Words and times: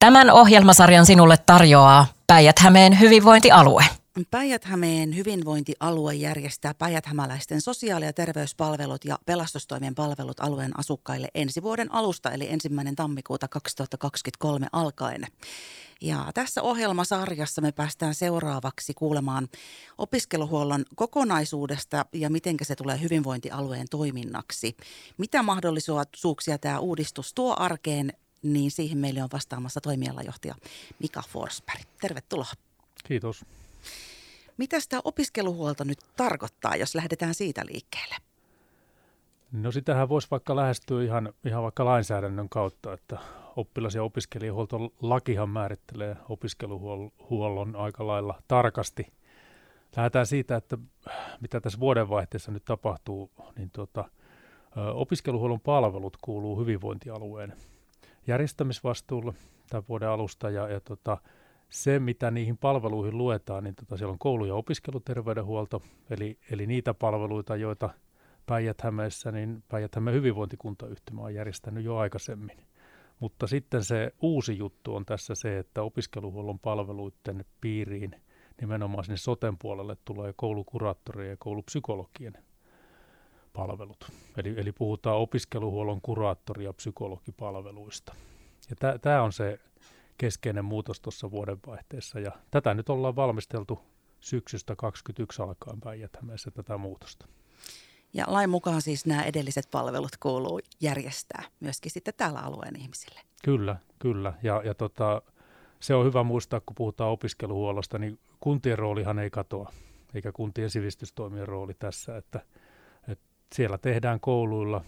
Tämän 0.00 0.30
ohjelmasarjan 0.30 1.06
sinulle 1.06 1.36
tarjoaa 1.46 2.06
Päijät-Hämeen 2.26 3.00
hyvinvointialue. 3.00 3.84
Päijät-Hämeen 4.30 5.16
hyvinvointialue 5.16 6.14
järjestää 6.14 6.74
päijät-hämäläisten 6.74 7.60
sosiaali- 7.60 8.04
ja 8.04 8.12
terveyspalvelut 8.12 9.04
ja 9.04 9.18
pelastustoimien 9.26 9.94
palvelut 9.94 10.40
alueen 10.40 10.78
asukkaille 10.78 11.28
ensi 11.34 11.62
vuoden 11.62 11.94
alusta 11.94 12.30
eli 12.30 12.48
ensimmäinen 12.50 12.96
tammikuuta 12.96 13.48
2023 13.48 14.66
alkaen. 14.72 15.26
Ja 16.00 16.30
tässä 16.34 16.62
ohjelmasarjassa 16.62 17.62
me 17.62 17.72
päästään 17.72 18.14
seuraavaksi 18.14 18.94
kuulemaan 18.94 19.48
opiskeluhuollon 19.98 20.84
kokonaisuudesta 20.96 22.06
ja 22.12 22.30
miten 22.30 22.56
se 22.62 22.76
tulee 22.76 23.00
hyvinvointialueen 23.00 23.86
toiminnaksi. 23.90 24.76
Mitä 25.18 25.42
mahdollisuuksia 25.42 26.58
tämä 26.58 26.78
uudistus 26.78 27.34
tuo 27.34 27.56
arkeen, 27.58 28.12
niin 28.42 28.70
siihen 28.70 28.98
meille 28.98 29.22
on 29.22 29.28
vastaamassa 29.32 29.80
toimialajohtaja 29.80 30.54
Mika 30.98 31.22
Forsberg. 31.28 31.82
Tervetuloa. 32.00 32.52
Kiitos. 33.04 33.44
Mitä 34.56 34.76
tämä 34.88 35.00
opiskeluhuolto 35.04 35.84
nyt 35.84 35.98
tarkoittaa, 36.16 36.76
jos 36.76 36.94
lähdetään 36.94 37.34
siitä 37.34 37.66
liikkeelle? 37.66 38.14
No 39.52 39.72
sitähän 39.72 40.08
voisi 40.08 40.28
vaikka 40.30 40.56
lähestyä 40.56 41.02
ihan, 41.02 41.32
ihan 41.44 41.62
vaikka 41.62 41.84
lainsäädännön 41.84 42.48
kautta, 42.48 42.92
että 42.92 43.18
oppilas- 43.56 43.94
ja 43.94 44.02
opiskelijahuoltolakihan 44.02 45.48
määrittelee 45.48 46.16
opiskeluhuollon 46.28 47.76
aika 47.76 48.06
lailla 48.06 48.42
tarkasti. 48.48 49.12
Lähdetään 49.96 50.26
siitä, 50.26 50.56
että 50.56 50.78
mitä 51.40 51.60
tässä 51.60 51.80
vuodenvaihteessa 51.80 52.52
nyt 52.52 52.64
tapahtuu, 52.64 53.30
niin 53.56 53.70
tuota, 53.70 54.04
opiskeluhuollon 54.94 55.60
palvelut 55.60 56.16
kuuluu 56.20 56.60
hyvinvointialueen 56.60 57.56
järjestämisvastuulle 58.26 59.34
tämän 59.70 59.84
vuoden 59.88 60.08
alusta 60.08 60.50
ja, 60.50 60.68
ja 60.68 60.80
tota, 60.80 61.18
se, 61.70 61.98
mitä 61.98 62.30
niihin 62.30 62.58
palveluihin 62.58 63.18
luetaan, 63.18 63.64
niin 63.64 63.74
tota, 63.74 63.96
siellä 63.96 64.12
on 64.12 64.18
koulu- 64.18 64.44
ja 64.44 64.54
opiskeluterveydenhuolto, 64.54 65.82
eli, 66.10 66.38
eli 66.50 66.66
niitä 66.66 66.94
palveluita, 66.94 67.56
joita 67.56 67.90
Päijät-Hämeessä, 68.46 69.32
niin 69.32 69.62
Päijät-Hämeen 69.68 70.16
hyvinvointikuntayhtymä 70.16 71.22
on 71.22 71.34
järjestänyt 71.34 71.84
jo 71.84 71.96
aikaisemmin. 71.96 72.56
Mutta 73.20 73.46
sitten 73.46 73.84
se 73.84 74.12
uusi 74.20 74.58
juttu 74.58 74.94
on 74.94 75.06
tässä 75.06 75.34
se, 75.34 75.58
että 75.58 75.82
opiskeluhuollon 75.82 76.58
palveluiden 76.58 77.44
piiriin 77.60 78.16
nimenomaan 78.60 79.04
sinne 79.04 79.16
soten 79.16 79.58
puolelle 79.58 79.96
tulee 80.04 80.32
koulukuraattorien 80.36 81.30
ja 81.30 81.36
koulupsykologien 81.38 82.34
palvelut. 83.60 84.12
Eli, 84.36 84.54
eli 84.56 84.72
puhutaan 84.72 85.16
opiskeluhuollon 85.16 86.00
kuraattori- 86.02 86.64
ja 86.64 86.72
psykologipalveluista. 86.72 88.14
Ja 88.70 88.98
tämä 88.98 89.22
on 89.22 89.32
se 89.32 89.60
keskeinen 90.18 90.64
muutos 90.64 91.00
tuossa 91.00 91.30
vuodenvaihteessa. 91.30 92.20
Ja 92.20 92.32
tätä 92.50 92.74
nyt 92.74 92.88
ollaan 92.88 93.16
valmisteltu 93.16 93.80
syksystä 94.20 94.76
2021 94.76 95.42
alkaen 95.42 95.80
päijät 95.80 96.12
tätä 96.54 96.78
muutosta. 96.78 97.26
Ja 98.12 98.24
lain 98.28 98.50
mukaan 98.50 98.82
siis 98.82 99.06
nämä 99.06 99.22
edelliset 99.22 99.68
palvelut 99.70 100.16
kuuluu 100.20 100.60
järjestää 100.80 101.42
myöskin 101.60 101.92
sitten 101.92 102.14
täällä 102.16 102.40
alueen 102.40 102.76
ihmisille. 102.76 103.20
Kyllä, 103.44 103.76
kyllä. 103.98 104.32
Ja, 104.42 104.62
ja 104.64 104.74
tota, 104.74 105.22
se 105.80 105.94
on 105.94 106.06
hyvä 106.06 106.22
muistaa, 106.22 106.60
kun 106.60 106.74
puhutaan 106.74 107.10
opiskeluhuollosta, 107.10 107.98
niin 107.98 108.18
kuntien 108.40 108.78
roolihan 108.78 109.18
ei 109.18 109.30
katoa, 109.30 109.72
eikä 110.14 110.32
kuntien 110.32 110.70
sivistystoimien 110.70 111.48
rooli 111.48 111.74
tässä, 111.74 112.16
että, 112.16 112.38
että 112.38 112.59
siellä 113.54 113.78
tehdään 113.78 114.20
kouluilla 114.20 114.84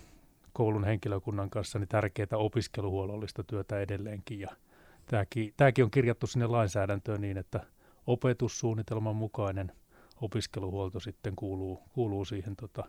koulun 0.52 0.84
henkilökunnan 0.84 1.50
kanssa 1.50 1.78
niin 1.78 1.88
tärkeää 1.88 2.28
opiskeluhuollollista 2.32 3.44
työtä 3.44 3.80
edelleenkin. 3.80 4.41
Ja 4.41 4.48
tämäkin, 5.06 5.55
tämäkin 5.56 5.84
on 5.84 5.91
kirjattu 5.91 6.27
sinne 6.27 6.46
lainsäädäntöön 6.46 7.20
niin, 7.20 7.38
että 7.38 7.60
opetussuunnitelman 8.06 9.16
mukainen 9.16 9.72
opiskeluhuolto 10.20 11.00
sitten 11.00 11.36
kuuluu, 11.36 11.83
kuuluu 11.92 12.24
siihen 12.24 12.56
tota, 12.56 12.84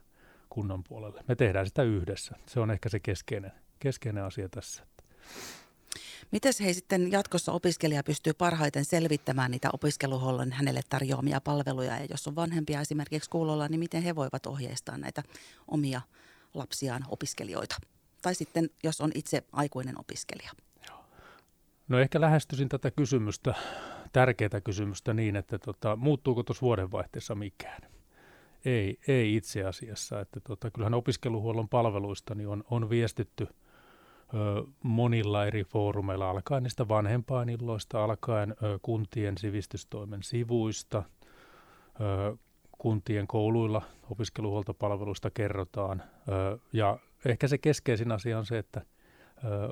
kunnan 0.49 0.83
puolelle. 0.83 1.23
Me 1.27 1.35
tehdään 1.35 1.65
sitä 1.65 1.83
yhdessä. 1.83 2.35
Se 2.45 2.59
on 2.59 2.71
ehkä 2.71 2.89
se 2.89 2.99
keskeinen, 2.99 3.51
keskeinen 3.79 4.23
asia 4.23 4.49
tässä. 4.49 4.83
Miten 6.31 6.53
hei 6.61 6.73
sitten 6.73 7.11
jatkossa 7.11 7.51
opiskelija 7.51 8.03
pystyy 8.03 8.33
parhaiten 8.33 8.85
selvittämään 8.85 9.51
niitä 9.51 9.69
opiskeluhuollon 9.73 10.51
hänelle 10.51 10.81
tarjoamia 10.89 11.41
palveluja 11.41 11.99
ja 11.99 12.05
jos 12.09 12.27
on 12.27 12.35
vanhempia 12.35 12.81
esimerkiksi 12.81 13.29
kuulolla, 13.29 13.67
niin 13.67 13.79
miten 13.79 14.03
he 14.03 14.15
voivat 14.15 14.45
ohjeistaa 14.45 14.97
näitä 14.97 15.23
omia 15.67 16.01
lapsiaan 16.53 17.05
opiskelijoita? 17.09 17.75
Tai 18.21 18.35
sitten 18.35 18.69
jos 18.83 19.01
on 19.01 19.11
itse 19.15 19.43
aikuinen 19.51 19.99
opiskelija. 19.99 20.51
No 21.87 21.99
ehkä 21.99 22.21
lähestyisin 22.21 22.69
tätä 22.69 22.91
kysymystä, 22.91 23.53
tärkeää 24.13 24.61
kysymystä 24.63 25.13
niin, 25.13 25.35
että 25.35 25.59
tota, 25.59 25.95
muuttuuko 25.95 26.43
tuossa 26.43 26.61
vuodenvaihteessa 26.61 27.35
mikään? 27.35 27.81
Ei, 28.65 28.99
ei 29.07 29.35
itse 29.35 29.63
asiassa. 29.63 30.19
Että 30.19 30.39
tota, 30.39 30.71
kyllähän 30.71 30.93
opiskeluhuollon 30.93 31.69
palveluista 31.69 32.35
niin 32.35 32.47
on, 32.47 32.63
on 32.69 32.89
viestitty 32.89 33.47
monilla 34.83 35.45
eri 35.45 35.63
foorumeilla, 35.63 36.29
alkaen 36.29 36.63
niistä 36.63 36.87
vanhempainilloista, 36.87 38.03
alkaen 38.03 38.55
kuntien 38.81 39.37
sivistystoimen 39.37 40.23
sivuista, 40.23 41.03
kuntien 42.77 43.27
kouluilla 43.27 43.81
opiskeluhuoltopalveluista 44.09 45.29
kerrotaan. 45.29 46.03
Ja 46.73 46.97
ehkä 47.25 47.47
se 47.47 47.57
keskeisin 47.57 48.11
asia 48.11 48.37
on 48.37 48.45
se, 48.45 48.57
että 48.57 48.81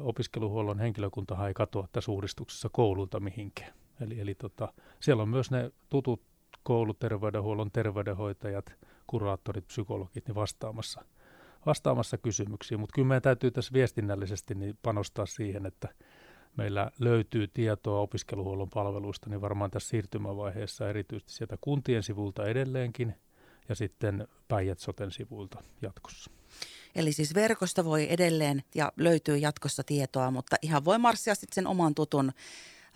opiskeluhuollon 0.02 0.80
henkilökuntahan 0.80 1.48
ei 1.48 1.54
katoa 1.54 1.88
tässä 1.92 2.12
uudistuksessa 2.12 2.70
koululta 2.70 3.20
mihinkään. 3.20 3.74
Eli, 4.02 4.20
eli 4.20 4.36
tota, 4.36 4.74
siellä 5.00 5.24
on 5.24 5.30
myös 5.30 5.52
ne 5.52 5.72
tutut 5.90 6.22
kouluterveydenhuollon 6.64 7.72
terveydenhoitajat, 7.72 8.74
kuraattorit, 9.08 9.68
psykologit 9.68 10.28
niin 10.28 10.36
vastaamassa, 10.36 11.06
vastaamassa 11.66 12.18
kysymyksiin. 12.18 12.80
Mutta 12.80 12.94
kyllä 12.94 13.08
meidän 13.08 13.22
täytyy 13.22 13.52
tässä 13.52 13.74
viestinnällisesti 13.74 14.56
niin 14.56 14.78
panostaa 14.82 15.26
siihen, 15.26 15.66
että 15.66 15.90
meillä 16.58 16.92
löytyy 17.00 17.48
tietoa 17.48 18.02
opiskeluhuollon 18.02 18.70
palveluista, 18.70 19.30
niin 19.30 19.42
varmaan 19.42 19.72
tässä 19.72 19.90
siirtymävaiheessa 19.90 20.90
erityisesti 20.90 21.34
sieltä 21.34 21.58
kuntien 21.62 22.04
sivulta 22.04 22.46
edelleenkin 22.46 23.16
ja 23.70 23.76
sitten 23.76 24.28
Päijät 24.48 24.80
Soten 24.80 25.12
sivuilta 25.12 25.64
jatkossa. 25.82 26.32
Eli 26.96 27.12
siis 27.12 27.36
verkosta 27.36 27.86
voi 27.86 28.08
edelleen 28.10 28.64
ja 28.76 28.92
löytyy 28.98 29.38
jatkossa 29.38 29.84
tietoa, 29.84 30.32
mutta 30.32 30.56
ihan 30.62 30.86
voi 30.86 30.98
marssia 30.98 31.36
sitten 31.36 31.56
sen 31.56 31.68
oman 31.68 31.96
tutun 31.96 32.32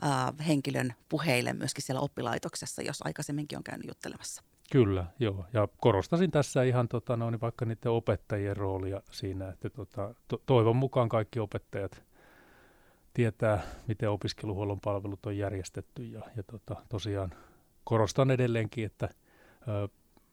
äh, 0.04 0.48
henkilön 0.48 0.94
puheille 1.10 1.54
myöskin 1.54 1.84
siellä 1.84 2.02
oppilaitoksessa, 2.02 2.82
jos 2.82 3.02
aikaisemminkin 3.02 3.58
on 3.58 3.64
käynyt 3.64 3.88
juttelemassa. 3.88 4.44
Kyllä, 4.72 5.06
joo. 5.20 5.46
Ja 5.54 5.68
korostasin 5.78 6.32
tässä 6.32 6.64
ihan 6.64 6.88
tota, 6.88 7.18
no, 7.18 7.30
niin 7.30 7.42
vaikka 7.42 7.66
niiden 7.66 7.92
opettajien 7.92 8.58
roolia 8.58 9.02
siinä, 9.12 9.50
että 9.50 9.70
tota, 9.70 10.16
to- 10.28 10.42
toivon 10.46 10.76
mukaan 10.76 11.10
kaikki 11.10 11.40
opettajat 11.40 12.04
tietää, 13.14 13.62
miten 13.88 14.10
opiskeluhuollon 14.10 14.80
palvelut 14.80 15.26
on 15.26 15.38
järjestetty. 15.38 16.04
Ja, 16.04 16.22
ja 16.36 16.44
tota, 16.44 16.76
tosiaan 16.90 17.34
korostan 17.84 18.32
edelleenkin, 18.32 18.86
että 18.86 19.10
ö, 19.68 19.88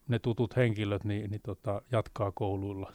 ne 0.09 0.19
tutut 0.19 0.57
henkilöt 0.57 1.05
niin, 1.05 1.31
niin 1.31 1.41
tota, 1.45 1.83
jatkaa 1.93 2.33
kouluilla 2.35 2.93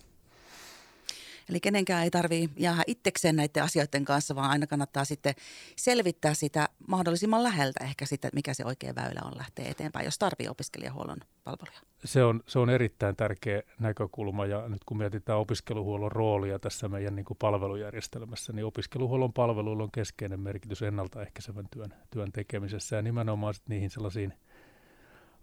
Eli 1.49 1.59
kenenkään 1.59 2.03
ei 2.03 2.11
tarvitse 2.11 2.53
jäädä 2.57 2.83
itsekseen 2.87 3.35
näiden 3.35 3.63
asioiden 3.63 4.05
kanssa, 4.05 4.35
vaan 4.35 4.49
aina 4.49 4.67
kannattaa 4.67 5.05
sitten 5.05 5.33
selvittää 5.75 6.33
sitä 6.33 6.69
mahdollisimman 6.87 7.43
läheltä 7.43 7.83
ehkä 7.83 8.05
sitä, 8.05 8.29
mikä 8.33 8.53
se 8.53 8.65
oikea 8.65 8.95
väylä 8.95 9.21
on 9.25 9.37
lähteä 9.37 9.65
eteenpäin, 9.69 10.05
jos 10.05 10.19
tarvitsee 10.19 10.49
opiskelijahuollon 10.49 11.17
palveluja. 11.43 11.79
Se 12.05 12.23
on, 12.23 12.43
se 12.47 12.59
on 12.59 12.69
erittäin 12.69 13.15
tärkeä 13.15 13.61
näkökulma 13.79 14.45
ja 14.45 14.69
nyt 14.69 14.83
kun 14.83 14.97
mietitään 14.97 15.39
opiskeluhuollon 15.39 16.11
roolia 16.11 16.59
tässä 16.59 16.87
meidän 16.87 17.15
niin 17.15 17.25
kuin 17.25 17.37
palvelujärjestelmässä, 17.37 18.53
niin 18.53 18.65
opiskeluhuollon 18.65 19.33
palveluilla 19.33 19.83
on 19.83 19.91
keskeinen 19.91 20.39
merkitys 20.39 20.81
ennaltaehkäisevän 20.81 21.67
työn, 21.71 21.93
työn 22.11 22.31
tekemisessä 22.31 22.95
ja 22.95 23.01
nimenomaan 23.01 23.53
niihin 23.69 23.89
sellaisiin 23.89 24.33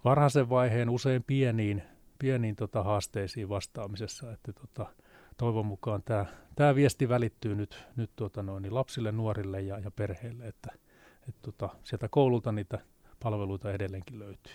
varhaisen 0.05 0.49
vaiheen 0.49 0.91
usein 0.91 1.23
pieniin, 1.23 1.83
pieniin 2.19 2.57
tota, 2.57 2.83
haasteisiin 2.83 3.49
vastaamisessa, 3.49 4.33
että 4.33 4.53
tota, 4.53 4.87
toivon 5.37 5.67
mukaan 5.67 6.03
tämä, 6.03 6.27
tämä 6.57 6.75
viesti 6.75 7.09
välittyy 7.09 7.55
nyt, 7.55 7.85
nyt 7.97 8.11
tuota 8.17 8.43
noin, 8.43 8.75
lapsille, 8.75 9.13
nuorille 9.13 9.61
ja, 9.61 9.79
ja 9.79 9.91
perheille, 9.91 10.47
että, 10.47 10.73
että 11.29 11.41
tota, 11.43 11.69
sieltä 11.85 12.09
koululta 12.09 12.53
niitä 12.53 12.79
palveluita 13.21 13.73
edelleenkin 13.73 14.19
löytyy. 14.19 14.55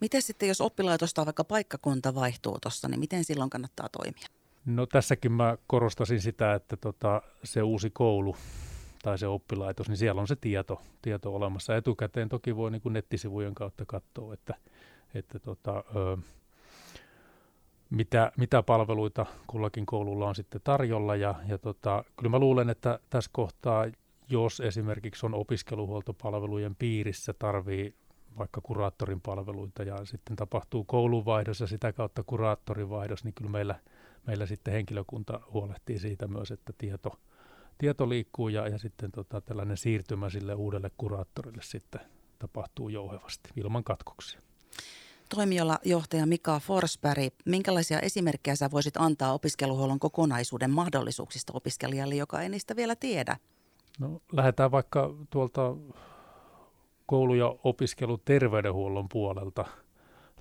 Miten 0.00 0.22
sitten, 0.22 0.48
jos 0.48 0.60
oppilaitosta 0.60 1.14
tai 1.14 1.24
vaikka 1.24 1.44
paikkakunta 1.44 2.14
vaihtuu 2.14 2.58
tuossa, 2.62 2.88
niin 2.88 3.00
miten 3.00 3.24
silloin 3.24 3.50
kannattaa 3.50 3.88
toimia? 3.88 4.26
No 4.66 4.86
tässäkin 4.86 5.32
mä 5.32 5.58
korostasin 5.66 6.20
sitä, 6.20 6.54
että 6.54 6.76
tota, 6.76 7.22
se 7.44 7.62
uusi 7.62 7.90
koulu 7.90 8.36
tai 9.02 9.18
se 9.18 9.26
oppilaitos, 9.26 9.88
niin 9.88 9.96
siellä 9.96 10.20
on 10.20 10.28
se 10.28 10.36
tieto, 10.36 10.82
tieto 11.02 11.34
olemassa. 11.34 11.76
Etukäteen 11.76 12.28
toki 12.28 12.56
voi 12.56 12.70
niin 12.70 12.82
kuin 12.82 12.92
nettisivujen 12.92 13.54
kautta 13.54 13.84
katsoa, 13.86 14.34
että, 14.34 14.54
että 15.14 15.38
tota, 15.38 15.84
ö, 15.96 16.16
mitä, 17.90 18.32
mitä 18.36 18.62
palveluita 18.62 19.26
kullakin 19.46 19.86
koululla 19.86 20.28
on 20.28 20.34
sitten 20.34 20.60
tarjolla. 20.64 21.16
Ja, 21.16 21.34
ja 21.48 21.58
tota, 21.58 22.04
kyllä 22.16 22.30
mä 22.30 22.38
luulen, 22.38 22.70
että 22.70 22.98
tässä 23.10 23.30
kohtaa 23.32 23.86
jos 24.28 24.60
esimerkiksi 24.60 25.26
on 25.26 25.34
opiskeluhuoltopalvelujen 25.34 26.76
piirissä, 26.76 27.32
tarvii 27.32 27.94
vaikka 28.38 28.60
kuraattorin 28.60 29.20
palveluita 29.20 29.82
ja 29.82 30.04
sitten 30.04 30.36
tapahtuu 30.36 30.84
kouluvaihdos 30.84 31.60
ja 31.60 31.66
sitä 31.66 31.92
kautta 31.92 32.22
kuraattorin 32.22 32.90
vaihdos, 32.90 33.24
niin 33.24 33.34
kyllä 33.34 33.50
meillä, 33.50 33.80
meillä 34.26 34.46
sitten 34.46 34.74
henkilökunta 34.74 35.40
huolehtii 35.52 35.98
siitä 35.98 36.28
myös, 36.28 36.50
että 36.50 36.72
tieto, 36.78 37.18
tieto 37.78 38.08
liikkuu 38.08 38.48
ja, 38.48 38.68
ja 38.68 38.78
sitten 38.78 39.12
tota, 39.12 39.40
tällainen 39.40 39.76
siirtymä 39.76 40.30
sille 40.30 40.54
uudelle 40.54 40.90
kuraattorille 40.96 41.62
sitten 41.62 42.00
tapahtuu 42.38 42.88
jouhevasti 42.88 43.50
ilman 43.56 43.84
katkoksia. 43.84 44.40
Toimialajohtaja 45.28 46.26
Mika 46.26 46.60
Forsberg, 46.60 47.34
minkälaisia 47.44 48.00
esimerkkejä 48.00 48.56
sä 48.56 48.70
voisit 48.70 48.96
antaa 48.96 49.32
opiskeluhuollon 49.32 49.98
kokonaisuuden 49.98 50.70
mahdollisuuksista 50.70 51.52
opiskelijalle, 51.56 52.14
joka 52.14 52.42
ei 52.42 52.48
niistä 52.48 52.76
vielä 52.76 52.96
tiedä? 52.96 53.36
No, 53.98 54.20
lähdetään 54.32 54.70
vaikka 54.70 55.14
tuolta 55.30 55.76
koulu- 57.06 57.34
ja 57.34 57.54
opiskeluterveydenhuollon 57.64 59.08
puolelta 59.08 59.64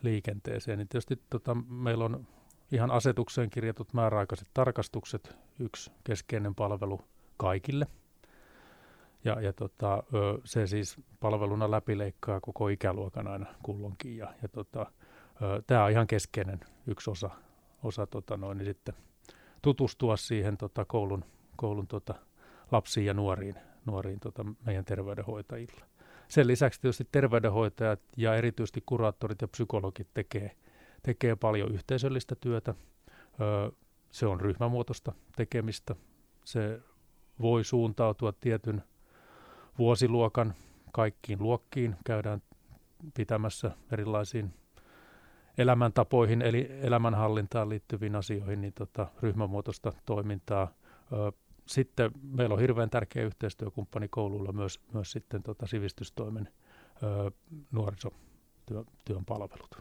liikenteeseen, 0.02 0.78
niin 0.78 0.88
tietysti 0.88 1.22
tota, 1.30 1.56
meillä 1.56 2.06
on 2.06 2.28
ihan 2.72 2.92
asetukseen 2.92 3.50
kirjatut 3.50 3.94
määräaikaiset 3.94 4.48
tarkastukset, 4.54 5.36
yksi 5.60 5.92
keskeinen 6.04 6.56
palvelu 6.56 7.02
kaikille. 7.38 7.88
Ja, 9.26 9.42
ja 9.42 9.54
tota, 9.54 10.04
se 10.44 10.68
siis 10.68 10.98
palveluna 11.20 11.72
läpileikkaa 11.72 12.40
koko 12.40 12.68
ikäluokan 12.68 13.28
aina 13.28 13.46
kulloinkin. 13.64 14.18
Ja, 14.18 14.34
ja 14.42 14.48
tota, 14.48 14.92
tämä 15.68 15.84
on 15.86 15.92
ihan 15.92 16.08
keskeinen 16.08 16.60
yksi 16.88 17.12
osa, 17.12 17.30
osa 17.84 18.08
tota 18.08 18.38
noin, 18.38 18.58
niin 18.58 18.66
sitten 18.66 18.96
tutustua 19.62 20.18
siihen 20.18 20.58
tota, 20.58 20.86
koulun, 20.86 21.26
koulun 21.56 21.88
tota, 21.88 22.16
lapsiin 22.72 23.06
ja 23.06 23.14
nuoriin, 23.14 23.56
nuoriin 23.86 24.20
tota, 24.20 24.46
meidän 24.66 24.86
terveydenhoitajilla. 24.86 25.86
Sen 26.28 26.48
lisäksi 26.48 26.82
tietysti 26.82 27.08
terveydenhoitajat 27.12 28.00
ja 28.18 28.36
erityisesti 28.36 28.84
kuraattorit 28.86 29.42
ja 29.42 29.48
psykologit 29.48 30.08
tekee, 30.14 30.52
tekee 31.04 31.36
paljon 31.36 31.72
yhteisöllistä 31.72 32.36
työtä. 32.36 32.74
se 34.12 34.26
on 34.26 34.42
ryhmämuotoista 34.42 35.14
tekemistä. 35.36 35.96
Se 36.44 36.82
voi 37.42 37.64
suuntautua 37.64 38.32
tietyn 38.32 38.84
vuosiluokan 39.78 40.54
kaikkiin 40.92 41.44
luokkiin. 41.44 41.96
Käydään 42.06 42.42
pitämässä 43.14 43.72
erilaisiin 43.92 44.54
elämäntapoihin 45.58 46.42
eli 46.42 46.68
elämänhallintaan 46.82 47.70
liittyviin 47.70 48.16
asioihin 48.16 48.62
niin 48.62 48.74
tota, 48.74 49.08
ryhmämuotoista 49.22 49.94
toimintaa 50.06 50.68
sitten 51.66 52.12
meillä 52.24 52.54
on 52.54 52.60
hirveän 52.60 52.90
tärkeä 52.90 53.24
yhteistyökumppani 53.24 54.08
koululla 54.08 54.52
myös, 54.52 54.80
myös 54.94 55.12
sitten 55.12 55.44
tota 55.44 55.68
sivistystoimen 55.68 56.50
nuorisotyön 57.72 59.26
palvelut. 59.26 59.78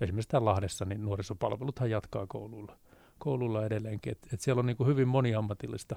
Esimerkiksi 0.00 0.28
täällä 0.28 0.50
Lahdessa 0.50 0.84
niin 0.84 1.04
nuorisopalveluthan 1.04 1.90
jatkaa 1.90 2.26
koululla, 2.26 2.78
koululla 3.18 3.66
edelleenkin. 3.66 4.12
Et, 4.12 4.28
et 4.32 4.40
siellä 4.40 4.60
on 4.60 4.66
niin 4.66 4.76
kuin 4.76 4.86
hyvin 4.86 5.08
moniammatillista 5.08 5.96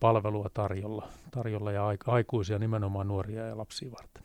palvelua 0.00 0.50
tarjolla, 0.54 1.08
tarjolla 1.30 1.72
ja 1.72 1.84
aikuisia 2.06 2.58
nimenomaan 2.58 3.08
nuoria 3.08 3.46
ja 3.46 3.58
lapsia 3.58 3.90
varten. 3.90 4.22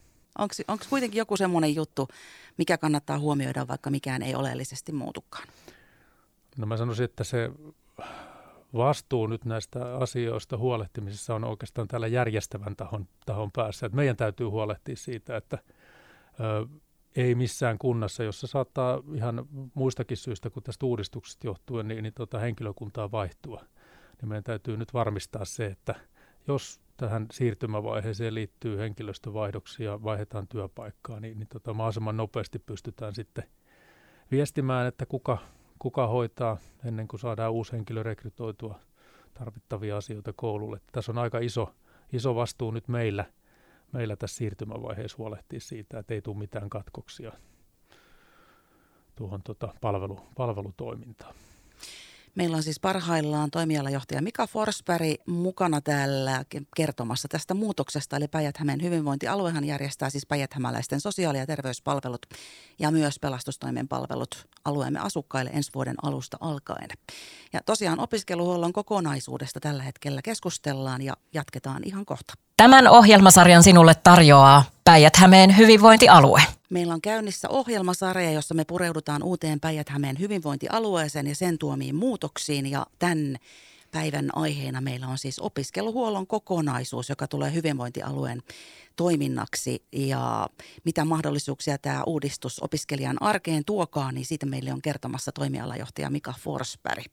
Onko 0.68 0.86
kuitenkin 0.89 1.19
joku 1.19 1.38
semmoinen 1.38 1.75
juttu, 1.75 2.07
mikä 2.57 2.77
kannattaa 2.77 3.19
huomioida, 3.19 3.68
vaikka 3.68 3.89
mikään 3.89 4.21
ei 4.21 4.36
oleellisesti 4.36 4.92
muutukaan? 4.92 5.47
No 6.57 6.65
mä 6.65 6.77
sanoisin, 6.77 7.06
että 7.06 7.24
se 7.24 7.51
vastuu 8.74 9.27
nyt 9.27 9.45
näistä 9.45 9.97
asioista 9.97 10.57
huolehtimisessa 10.57 11.36
on 11.36 11.44
oikeastaan 11.44 11.88
tällä 11.88 12.07
järjestävän 12.07 12.75
tahon, 12.75 13.07
tahon 13.25 13.51
päässä. 13.51 13.86
Et 13.86 13.94
meidän 13.94 14.15
täytyy 14.15 14.47
huolehtia 14.47 14.95
siitä, 14.95 15.38
että 15.38 15.57
ö, 16.39 16.68
ei 17.15 17.36
missään 17.36 17.77
kunnassa, 17.77 18.24
jossa 18.24 18.47
saattaa 18.47 19.03
ihan 19.13 19.47
muistakin 19.74 20.18
syistä 20.18 20.50
kuin 20.50 20.63
tästä 20.63 20.86
uudistuksesta 20.86 21.47
johtuen, 21.47 21.88
niin, 21.88 22.03
niin 22.03 22.13
tota 22.13 22.39
henkilökuntaa 22.39 23.12
vaihtua. 23.12 23.63
Niin 24.22 24.30
meidän 24.30 24.44
täytyy 24.44 24.78
nyt 24.78 24.94
varmistaa 24.94 25.46
se, 25.46 25.66
että 25.66 25.96
jos 26.48 26.82
tähän 26.98 27.26
siirtymävaiheeseen 27.32 28.34
liittyy 28.34 28.78
henkilöstövaihdoksia, 28.78 30.04
vaihdetaan 30.04 30.48
työpaikkaa, 30.48 31.20
niin, 31.20 31.40
niin 31.40 31.48
tota 31.48 31.74
mahdollisimman 31.74 32.18
nopeasti 32.18 32.60
pystytään 32.60 33.16
sitten 33.16 33.44
viestimään, 34.32 34.88
että 34.88 35.06
kuka 35.06 35.38
kuka 35.80 36.08
hoitaa 36.08 36.58
ennen 36.86 37.08
kuin 37.08 37.20
saadaan 37.20 37.52
uusi 37.52 37.72
henkilö 37.72 38.04
rekrytoitua 38.04 38.80
tarvittavia 39.34 39.98
asioita 39.98 40.34
koululle. 40.34 40.80
Tässä 40.92 41.12
on 41.12 41.18
aika 41.18 41.40
iso, 41.40 41.76
iso 42.14 42.36
vastuu 42.36 42.72
nyt 42.72 42.88
meillä, 42.88 43.26
meillä 43.92 44.16
tässä 44.16 44.38
siirtymävaiheessa 44.38 45.18
huolehtia 45.18 45.60
siitä, 45.60 46.00
että 46.00 46.14
ei 46.14 46.22
tule 46.22 46.38
mitään 46.38 46.70
katkoksia 46.70 47.32
tuohon 49.16 49.44
tota 49.44 49.74
palvelu, 49.82 50.20
palvelutoimintaan. 50.36 51.36
Meillä 52.36 52.58
on 52.58 52.64
siis 52.64 52.80
parhaillaan 52.80 53.52
toimialajohtaja 53.52 54.22
Mika 54.22 54.48
Forsberg 54.48 55.22
mukana 55.28 55.82
täällä 55.82 56.46
kertomassa 56.76 57.28
tästä 57.28 57.54
muutoksesta. 57.54 58.18
Eli 58.18 58.28
Päijät-Hämeen 58.28 58.82
hyvinvointialuehan 58.82 59.64
järjestää 59.64 60.10
siis 60.10 60.26
päijät 60.26 60.52
sosiaali- 60.98 61.38
ja 61.38 61.46
terveyspalvelut 61.46 62.26
ja 62.80 62.92
myös 62.92 63.20
pelastustoimen 63.20 63.88
palvelut 63.88 64.48
alueemme 64.66 65.00
asukkaille 65.00 65.52
ensi 65.54 65.72
vuoden 65.76 65.96
alusta 66.04 66.38
alkaen. 66.40 66.90
Ja 67.54 67.62
tosiaan 67.66 68.00
opiskeluhuollon 68.00 68.74
kokonaisuudesta 68.74 69.60
tällä 69.60 69.84
hetkellä 69.84 70.22
keskustellaan 70.22 71.02
ja 71.02 71.14
jatketaan 71.34 71.81
ihan 71.86 72.06
kohta. 72.06 72.34
Tämän 72.57 72.88
ohjelmasarjan 72.88 73.63
sinulle 73.63 73.94
tarjoaa 74.04 74.63
Päijät-Hämeen 74.84 75.57
hyvinvointialue. 75.57 76.42
Meillä 76.69 76.94
on 76.94 77.02
käynnissä 77.02 77.50
ohjelmasarja, 77.50 78.31
jossa 78.31 78.54
me 78.54 78.66
pureudutaan 78.66 79.24
uuteen 79.24 79.60
Päijät-Hämeen 79.60 80.19
hyvinvointialueeseen 80.19 81.28
ja 81.28 81.36
sen 81.36 81.57
tuomiin 81.57 81.96
muutoksiin. 81.96 82.72
Ja 82.72 82.86
tämän 83.00 83.38
päivän 83.92 84.30
aiheena 84.34 84.81
meillä 84.81 85.07
on 85.07 85.18
siis 85.18 85.40
opiskeluhuollon 85.40 86.28
kokonaisuus, 86.28 87.10
joka 87.10 87.28
tulee 87.28 87.54
hyvinvointialueen 87.54 88.42
toiminnaksi. 88.96 89.84
Ja 89.92 90.50
mitä 90.84 91.06
mahdollisuuksia 91.06 91.78
tämä 91.78 92.04
uudistus 92.04 92.60
opiskelijan 92.60 93.22
arkeen 93.22 93.66
tuokaan, 93.66 94.16
niin 94.16 94.25
siitä 94.25 94.46
meille 94.46 94.74
on 94.74 94.81
kertomassa 94.81 95.31
toimialajohtaja 95.31 96.10
Mika 96.10 96.34
Forsberg. 96.40 97.06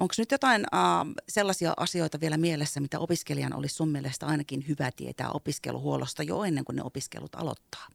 Onko 0.00 0.14
nyt 0.18 0.30
jotain 0.30 0.66
äh, 0.74 0.80
sellaisia 1.28 1.74
asioita 1.76 2.20
vielä 2.20 2.36
mielessä, 2.36 2.80
mitä 2.80 2.98
opiskelijan 2.98 3.56
olisi 3.56 3.74
sun 3.74 3.88
mielestä 3.88 4.26
ainakin 4.26 4.64
hyvä 4.68 4.90
tietää 4.96 5.30
opiskeluhuollosta 5.30 6.22
jo 6.22 6.44
ennen 6.44 6.64
kuin 6.64 6.76
ne 6.76 6.82
opiskelut 6.82 7.34
aloittaa? 7.34 7.86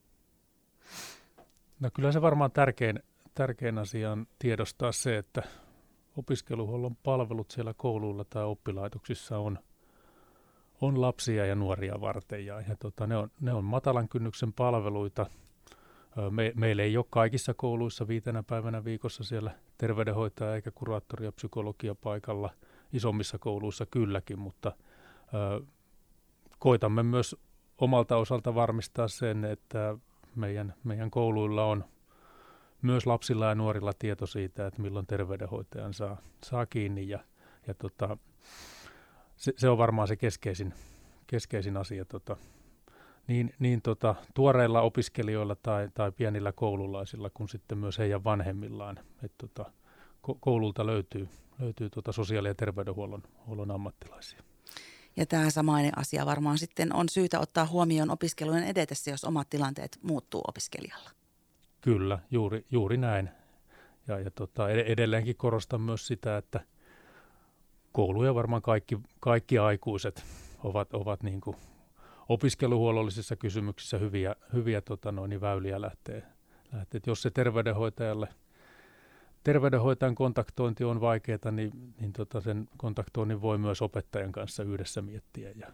No 1.79 1.89
kyllä 1.93 2.12
se 2.12 2.21
varmaan 2.21 2.51
tärkein, 2.51 3.00
tärkein 3.33 3.77
asia 3.77 4.12
on 4.12 4.27
tiedostaa 4.39 4.91
se, 4.91 5.17
että 5.17 5.43
opiskeluhuollon 6.17 6.95
palvelut 6.95 7.51
siellä 7.51 7.74
kouluilla 7.77 8.24
tai 8.24 8.43
oppilaitoksissa 8.43 9.38
on, 9.38 9.59
on 10.81 11.01
lapsia 11.01 11.45
ja 11.45 11.55
nuoria 11.55 12.01
varten. 12.01 12.45
Ja, 12.45 12.62
ja 12.62 12.75
tota, 12.75 13.07
ne, 13.07 13.17
on, 13.17 13.31
ne 13.41 13.53
on 13.53 13.63
matalan 13.63 14.09
kynnyksen 14.09 14.53
palveluita. 14.53 15.25
Me, 16.29 16.51
meillä 16.55 16.84
ei 16.84 16.98
ole 16.98 17.05
kaikissa 17.10 17.53
kouluissa 17.53 18.07
viitenä 18.07 18.43
päivänä 18.43 18.84
viikossa 18.84 19.24
siellä 19.24 19.51
terveydenhoitaja 19.77 20.55
eikä 20.55 20.72
kuraattoria 20.72 21.31
psykologia 21.31 21.95
paikalla. 21.95 22.50
Isommissa 22.93 23.38
kouluissa 23.39 23.86
kylläkin, 23.86 24.39
mutta 24.39 24.72
ö, 25.34 25.65
koitamme 26.60 27.03
myös 27.03 27.36
omalta 27.77 28.17
osalta 28.17 28.55
varmistaa 28.55 29.07
sen, 29.07 29.45
että 29.45 29.98
meidän, 30.36 30.74
meidän 30.84 31.12
kouluilla 31.12 31.65
on 31.65 31.86
myös 32.81 33.05
lapsilla 33.05 33.45
ja 33.45 33.55
nuorilla 33.55 33.93
tieto 34.00 34.25
siitä, 34.25 34.67
että 34.67 34.81
milloin 34.81 35.07
terveydenhoitajan 35.07 35.93
saa, 35.93 36.17
saa 36.43 36.65
kiinni 36.65 37.10
ja, 37.10 37.19
ja 37.67 37.74
tota, 37.74 38.17
se, 39.36 39.53
se, 39.57 39.69
on 39.69 39.77
varmaan 39.77 40.07
se 40.07 40.15
keskeisin, 40.15 40.74
keskeisin 41.27 41.77
asia 41.77 42.05
tota, 42.05 42.38
niin, 43.27 43.53
niin 43.60 43.82
tota, 43.82 44.15
tuoreilla 44.34 44.82
opiskelijoilla 44.82 45.55
tai, 45.55 45.89
tai 45.94 46.12
pienillä 46.12 46.51
koululaisilla 46.51 47.29
kuin 47.34 47.50
sitten 47.50 47.77
myös 47.77 47.98
heidän 47.98 48.24
vanhemmillaan. 48.24 49.00
Et 49.24 49.32
tota, 49.38 49.72
koululta 50.39 50.86
löytyy, 50.86 51.27
löytyy 51.60 51.89
tota 51.89 52.12
sosiaali- 52.12 52.48
ja 52.48 52.55
terveydenhuollon 52.55 53.24
huollon 53.48 53.72
ammattilaisia. 53.72 54.39
Ja 55.15 55.25
tämä 55.25 55.50
samainen 55.50 55.98
asia 55.98 56.25
varmaan 56.25 56.58
sitten 56.58 56.96
on 56.96 57.10
syytä 57.10 57.39
ottaa 57.39 57.65
huomioon 57.67 58.12
opiskelujen 58.12 58.63
edetessä, 58.63 59.12
jos 59.12 59.24
omat 59.24 59.50
tilanteet 59.50 60.00
muuttuu 60.01 60.41
opiskelijalla. 60.48 61.10
Kyllä, 61.82 62.20
juuri, 62.32 62.65
juuri 62.72 62.98
näin. 62.98 63.29
Ja, 64.08 64.20
ja 64.20 64.32
tota, 64.32 64.70
edelleenkin 64.70 65.36
korostan 65.36 65.82
myös 65.82 66.08
sitä, 66.08 66.38
että 66.38 66.60
kouluja 67.91 68.36
varmaan 68.36 68.62
kaikki, 68.62 69.00
kaikki 69.20 69.58
aikuiset 69.58 70.24
ovat, 70.63 70.94
ovat 70.94 71.24
niin 71.24 71.41
kuin 71.41 71.58
opiskeluhuollollisissa 72.29 73.36
kysymyksissä 73.36 73.98
hyviä, 73.98 74.36
hyviä 74.53 74.82
tota 74.82 75.12
noin, 75.12 75.29
niin 75.29 75.41
väyliä 75.41 75.82
lähtee. 75.82 76.24
lähtee. 76.74 77.01
jos 77.08 77.22
se 77.22 77.29
terveydenhoitajalle 77.29 78.27
terveydenhoitajan 79.46 80.15
kontaktointi 80.15 80.84
on 80.84 81.01
vaikeaa, 81.01 81.51
niin, 81.51 81.94
niin 82.00 82.13
tota 82.13 82.41
sen 82.41 82.70
kontaktoinnin 82.77 83.41
voi 83.41 83.58
myös 83.58 83.82
opettajan 83.82 84.32
kanssa 84.32 84.63
yhdessä 84.63 85.01
miettiä 85.01 85.51
ja 85.55 85.67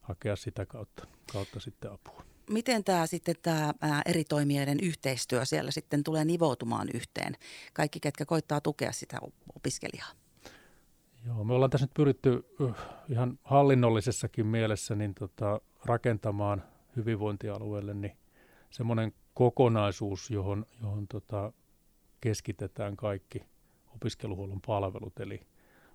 hakea 0.00 0.36
sitä 0.36 0.66
kautta, 0.66 1.06
kautta 1.32 1.60
sitten 1.60 1.92
apua. 1.92 2.22
Miten 2.50 2.84
tämä 2.84 3.06
sitten 3.06 3.34
tämä 3.42 3.72
eri 4.06 4.24
toimijoiden 4.24 4.78
yhteistyö 4.82 5.44
siellä 5.44 5.70
sitten 5.70 6.04
tulee 6.04 6.24
nivoutumaan 6.24 6.88
yhteen? 6.94 7.36
Kaikki, 7.72 8.00
ketkä 8.00 8.24
koittaa 8.24 8.60
tukea 8.60 8.92
sitä 8.92 9.18
opiskelijaa. 9.56 10.08
Joo, 11.26 11.44
me 11.44 11.54
ollaan 11.54 11.70
tässä 11.70 11.84
nyt 11.84 11.94
pyritty 11.94 12.44
ihan 13.08 13.38
hallinnollisessakin 13.44 14.46
mielessä 14.46 14.94
niin 14.94 15.14
tota, 15.14 15.60
rakentamaan 15.86 16.62
hyvinvointialueelle 16.96 17.94
niin 17.94 18.16
semmoinen 18.70 19.12
kokonaisuus, 19.34 20.30
johon, 20.30 20.66
johon 20.82 21.08
tota, 21.08 21.52
keskitetään 22.20 22.96
kaikki 22.96 23.44
opiskeluhuollon 23.94 24.60
palvelut. 24.66 25.20
Eli 25.20 25.40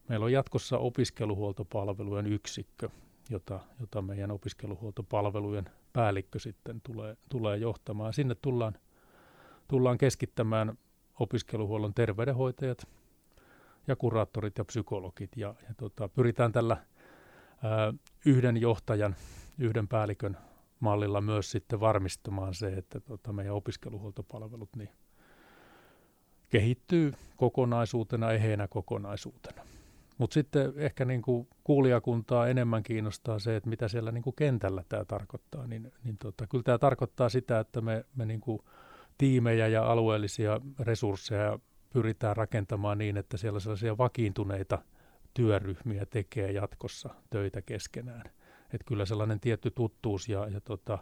meillä 0.08 0.24
on 0.24 0.32
jatkossa 0.32 0.78
opiskeluhuoltopalvelujen 0.78 2.28
yksikkö, 2.28 2.90
jota, 3.30 3.60
jota 3.80 4.02
meidän 4.02 4.32
opiskeluhuoltopalvelujen 4.32 5.70
päällikkö 5.94 6.40
sitten 6.40 6.82
tulee, 6.82 7.18
tulee 7.30 7.58
johtamaan. 7.58 8.14
Sinne 8.14 8.36
tullaan, 8.36 8.74
tullaan 9.68 9.98
keskittämään 9.98 10.78
opiskeluhuollon 11.20 11.94
terveydenhoitajat 11.94 12.88
ja 13.88 13.96
kuraattorit 13.96 14.58
ja 14.58 14.66
psykologit. 14.66 15.38
Ja, 15.38 15.56
ja 15.68 15.74
tota, 15.78 16.10
pyritään 16.10 16.52
tällä 16.52 16.78
yhden 18.26 18.58
johtajan, 18.58 19.16
yhden 19.58 19.88
päällikön 19.88 20.38
mallilla 20.80 21.22
myös 21.22 21.52
sitten 21.52 21.80
varmistamaan 21.80 22.54
se, 22.54 22.74
että 22.74 23.00
tota, 23.00 23.34
meidän 23.34 23.54
opiskeluhuoltopalvelut 23.54 24.76
niin 24.76 24.90
kehittyy 26.50 27.14
kokonaisuutena, 27.38 28.32
eheinä 28.32 28.68
kokonaisuutena. 28.68 29.62
Mutta 30.18 30.34
sitten 30.34 30.74
ehkä 30.76 31.06
niin 31.06 31.22
kuin 31.22 31.48
kuulijakuntaa 31.64 32.48
enemmän 32.48 32.84
kiinnostaa 32.84 33.40
se, 33.40 33.56
että 33.56 33.70
mitä 33.70 33.88
siellä 33.88 34.12
niin 34.12 34.24
kuin 34.24 34.36
kentällä 34.36 34.84
tämä 34.90 35.06
tarkoittaa. 35.06 35.68
Niin, 35.68 35.92
niin 36.04 36.18
tota, 36.18 36.48
kyllä 36.48 36.64
tämä 36.64 36.78
tarkoittaa 36.78 37.30
sitä, 37.30 37.60
että 37.60 37.82
me, 37.82 38.06
me 38.16 38.26
niin 38.26 38.42
kuin 38.42 38.62
tiimejä 39.18 39.68
ja 39.68 39.92
alueellisia 39.92 40.62
resursseja 40.80 41.60
pyritään 41.90 42.36
rakentamaan 42.36 42.98
niin, 42.98 43.18
että 43.18 43.38
siellä 43.38 43.60
sellaisia 43.60 43.98
vakiintuneita 43.98 44.80
työryhmiä 45.34 46.06
tekee 46.06 46.52
jatkossa 46.52 47.10
töitä 47.30 47.62
keskenään. 47.62 48.24
Että 48.64 48.86
kyllä 48.88 49.06
sellainen 49.06 49.40
tietty 49.40 49.72
tuttuus 49.72 50.30
ja, 50.30 50.48
ja 50.48 50.62
tota, 50.62 50.98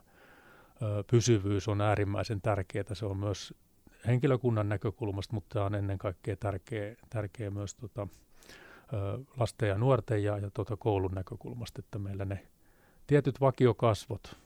pysyvyys 1.12 1.67
on 1.67 1.81
äärimmäisen 1.81 2.41
tärkeää. 2.41 2.93
Se 2.93 3.05
on 3.05 3.17
myös 3.17 3.53
henkilökunnan 4.07 4.69
näkökulmasta, 4.69 5.34
mutta 5.34 5.65
on 5.65 5.75
ennen 5.75 5.98
kaikkea 5.98 6.36
tärkeä, 6.36 6.96
tärkeä 7.10 7.51
myös 7.51 7.75
tota, 7.75 8.07
lasten 9.38 9.69
ja 9.69 9.77
nuorten 9.77 10.24
ja, 10.24 10.38
ja 10.38 10.51
tota 10.53 10.77
koulun 10.77 11.12
näkökulmasta, 11.12 11.79
että 11.79 12.00
meillä 12.00 12.25
ne 12.25 12.48
tietyt 13.07 13.41
vakiokasvot 13.41 14.38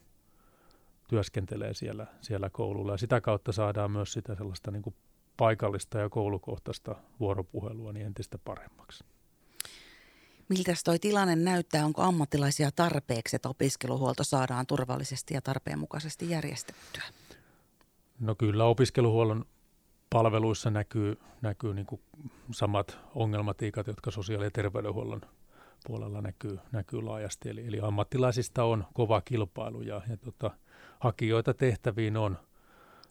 työskentelee 1.07 1.73
siellä, 1.73 2.07
siellä 2.21 2.49
koululla 2.49 2.91
ja 2.91 2.97
sitä 2.97 3.21
kautta 3.21 3.51
saadaan 3.51 3.91
myös 3.91 4.13
sitä 4.13 4.35
sellaista 4.35 4.71
niin 4.71 4.81
kuin 4.81 4.95
paikallista 5.37 5.97
ja 5.97 6.09
koulukohtaista 6.09 6.95
vuoropuhelua 7.19 7.93
niin 7.93 8.05
entistä 8.05 8.37
paremmaksi. 8.45 9.03
Miltä 10.51 10.73
toi 10.85 10.99
tilanne 10.99 11.35
näyttää? 11.35 11.85
Onko 11.85 12.01
ammattilaisia 12.01 12.71
tarpeeksi, 12.71 13.35
että 13.35 13.49
opiskeluhuolto 13.49 14.23
saadaan 14.23 14.67
turvallisesti 14.67 15.33
ja 15.33 15.41
tarpeenmukaisesti 15.41 16.29
järjestettyä? 16.29 17.03
No 18.19 18.35
kyllä 18.35 18.65
opiskeluhuollon 18.65 19.45
palveluissa 20.09 20.69
näkyy, 20.69 21.17
näkyy 21.41 21.73
niin 21.73 21.85
kuin 21.85 22.01
samat 22.51 22.97
ongelmatiikat, 23.15 23.87
jotka 23.87 24.11
sosiaali- 24.11 24.45
ja 24.45 24.51
terveydenhuollon 24.51 25.21
puolella 25.87 26.21
näkyy, 26.21 26.59
näkyy 26.71 27.01
laajasti. 27.01 27.49
Eli, 27.49 27.67
eli 27.67 27.79
ammattilaisista 27.81 28.63
on 28.63 28.85
kova 28.93 29.21
kilpailu 29.21 29.81
ja, 29.81 30.01
ja 30.09 30.17
tota, 30.17 30.51
hakijoita 30.99 31.53
tehtäviin 31.53 32.17
on 32.17 32.37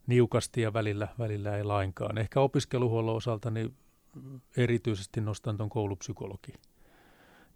niukasti 0.07 0.61
ja 0.61 0.73
välillä, 0.73 1.09
välillä 1.19 1.57
ei 1.57 1.65
lainkaan. 1.65 2.19
Ehkä 2.19 2.41
opiskeluhuollon 2.41 3.17
osalta 3.17 3.51
niin 3.51 3.75
erityisesti 4.57 5.21
nostan 5.21 5.57
tuon 5.57 5.69
koulupsykologi 5.69 6.53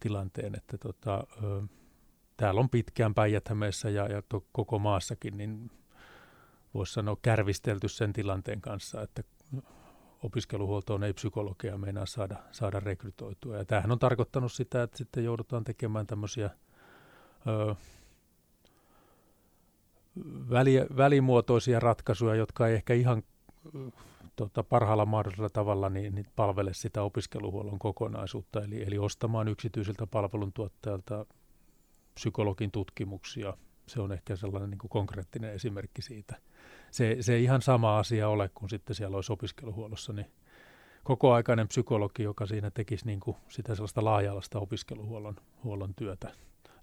tilanteen, 0.05 0.55
että 0.55 0.79
tota, 0.79 1.27
ö, 1.43 1.63
täällä 2.37 2.61
on 2.61 2.71
pitkään 2.71 3.15
päijät 3.15 3.45
ja, 3.95 4.07
ja 4.09 4.23
to, 4.29 4.45
koko 4.53 4.79
maassakin, 4.79 5.37
niin 5.37 5.71
voisi 6.75 6.93
sanoa 6.93 7.17
kärvistelty 7.23 7.89
sen 7.89 8.13
tilanteen 8.13 8.61
kanssa, 8.61 9.03
että 9.03 9.23
opiskeluhuoltoon 10.23 11.05
ei 11.05 11.13
psykologia 11.13 11.79
meinaa 11.79 12.07
saada, 12.07 12.37
saada 12.53 12.81
rekrytoitua. 12.81 13.57
Ja 13.57 13.65
tämähän 13.65 13.93
on 13.93 13.99
tarkoittanut 13.99 14.53
sitä, 14.53 14.83
että 14.83 14.99
sitten 14.99 15.25
joudutaan 15.25 15.65
tekemään 15.65 16.07
tämmöisiä 16.07 16.51
ö, 17.47 17.75
väli, 20.51 20.87
välimuotoisia 20.97 21.81
ratkaisuja, 21.81 22.35
jotka 22.35 22.69
ei 22.69 22.75
ehkä 22.75 22.95
ihan 22.95 23.23
tota, 24.37 24.63
parhaalla 24.63 25.07
mahdollisella 25.07 25.49
tavalla 25.49 25.91
niin, 25.91 26.15
niin 26.15 26.27
palvele 26.37 26.75
sitä 26.75 27.03
opiskeluhuollon 27.03 27.79
kokonaisuutta, 27.79 28.65
eli, 28.65 28.83
eli 28.83 28.99
ostamaan 28.99 29.49
yksityisiltä 29.49 30.07
palveluntuottajalta 30.07 31.27
psykologin 32.15 32.71
tutkimuksia. 32.71 33.57
Se 33.87 34.01
on 34.01 34.13
ehkä 34.13 34.37
sellainen 34.37 34.71
niin 34.71 34.79
kuin 34.79 34.89
konkreettinen 34.89 35.53
esimerkki 35.53 36.03
siitä– 36.03 36.37
se, 36.95 37.17
se 37.21 37.35
ei 37.35 37.43
ihan 37.43 37.63
sama 37.63 37.99
asia 37.99 38.29
ole 38.29 38.51
kuin 38.55 38.71
sitten 38.71 38.97
siellä 38.97 39.17
olisi 39.17 39.33
opiskeluhuollossa, 39.33 40.13
niin 40.13 40.27
kokoaikainen 41.05 41.69
psykologi, 41.69 42.23
joka 42.23 42.47
siinä 42.47 42.71
tekisi 42.71 43.07
niin 43.07 43.21
kuin 43.21 43.37
sitä 43.49 43.75
sellaista 43.75 44.05
laaja-alaista 44.05 44.59
opiskeluhuollon 44.59 45.37
huollon 45.65 45.95
työtä, 45.95 46.33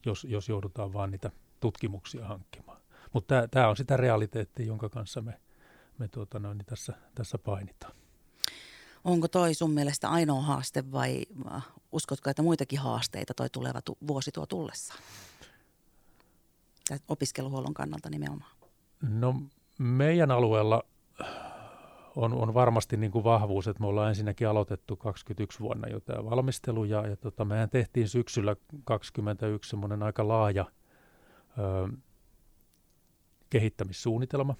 jos, 0.05 0.23
jos 0.23 0.49
joudutaan 0.49 0.93
vaan 0.93 1.11
niitä 1.11 1.31
tutkimuksia 1.59 2.25
hankkimaan. 2.25 2.81
Mutta 3.13 3.47
tämä 3.51 3.67
on 3.67 3.77
sitä 3.77 3.97
realiteettia, 3.97 4.65
jonka 4.65 4.89
kanssa 4.89 5.21
me, 5.21 5.39
me 5.97 6.07
tuota 6.07 6.39
noin, 6.39 6.57
niin 6.57 6.65
tässä, 6.65 6.93
tässä 7.15 7.37
painitaan. 7.37 7.93
Onko 9.03 9.27
toi 9.27 9.53
sun 9.53 9.71
mielestä 9.71 10.09
ainoa 10.09 10.41
haaste 10.41 10.91
vai 10.91 11.25
äh, 11.51 11.67
uskotko, 11.91 12.29
että 12.29 12.41
muitakin 12.41 12.79
haasteita 12.79 13.33
toi 13.33 13.49
tuleva 13.49 13.81
tu- 13.81 13.97
vuosi 14.07 14.31
tuo 14.31 14.45
tullessaan? 14.45 14.99
opiskeluhuollon 17.07 17.73
kannalta 17.73 18.09
nimenomaan. 18.09 18.51
No 19.01 19.35
meidän 19.77 20.31
alueella 20.31 20.83
on, 22.15 22.33
on 22.33 22.53
varmasti 22.53 22.97
niin 22.97 23.11
kuin 23.11 23.23
vahvuus, 23.23 23.67
että 23.67 23.81
me 23.81 23.87
ollaan 23.87 24.09
ensinnäkin 24.09 24.47
aloitettu 24.47 24.95
21 24.95 25.59
vuonna 25.59 25.87
jo 25.87 25.99
tämä 25.99 26.25
valmistelu 26.25 26.83
ja, 26.83 27.07
ja 27.07 27.15
tota, 27.17 27.45
mehän 27.45 27.69
tehtiin 27.69 28.09
syksyllä 28.09 28.55
21 28.83 29.69
semmoinen 29.69 30.03
aika 30.03 30.27
laaja 30.27 30.65
ö, 31.57 31.97
kehittämissuunnitelma, 33.49 34.55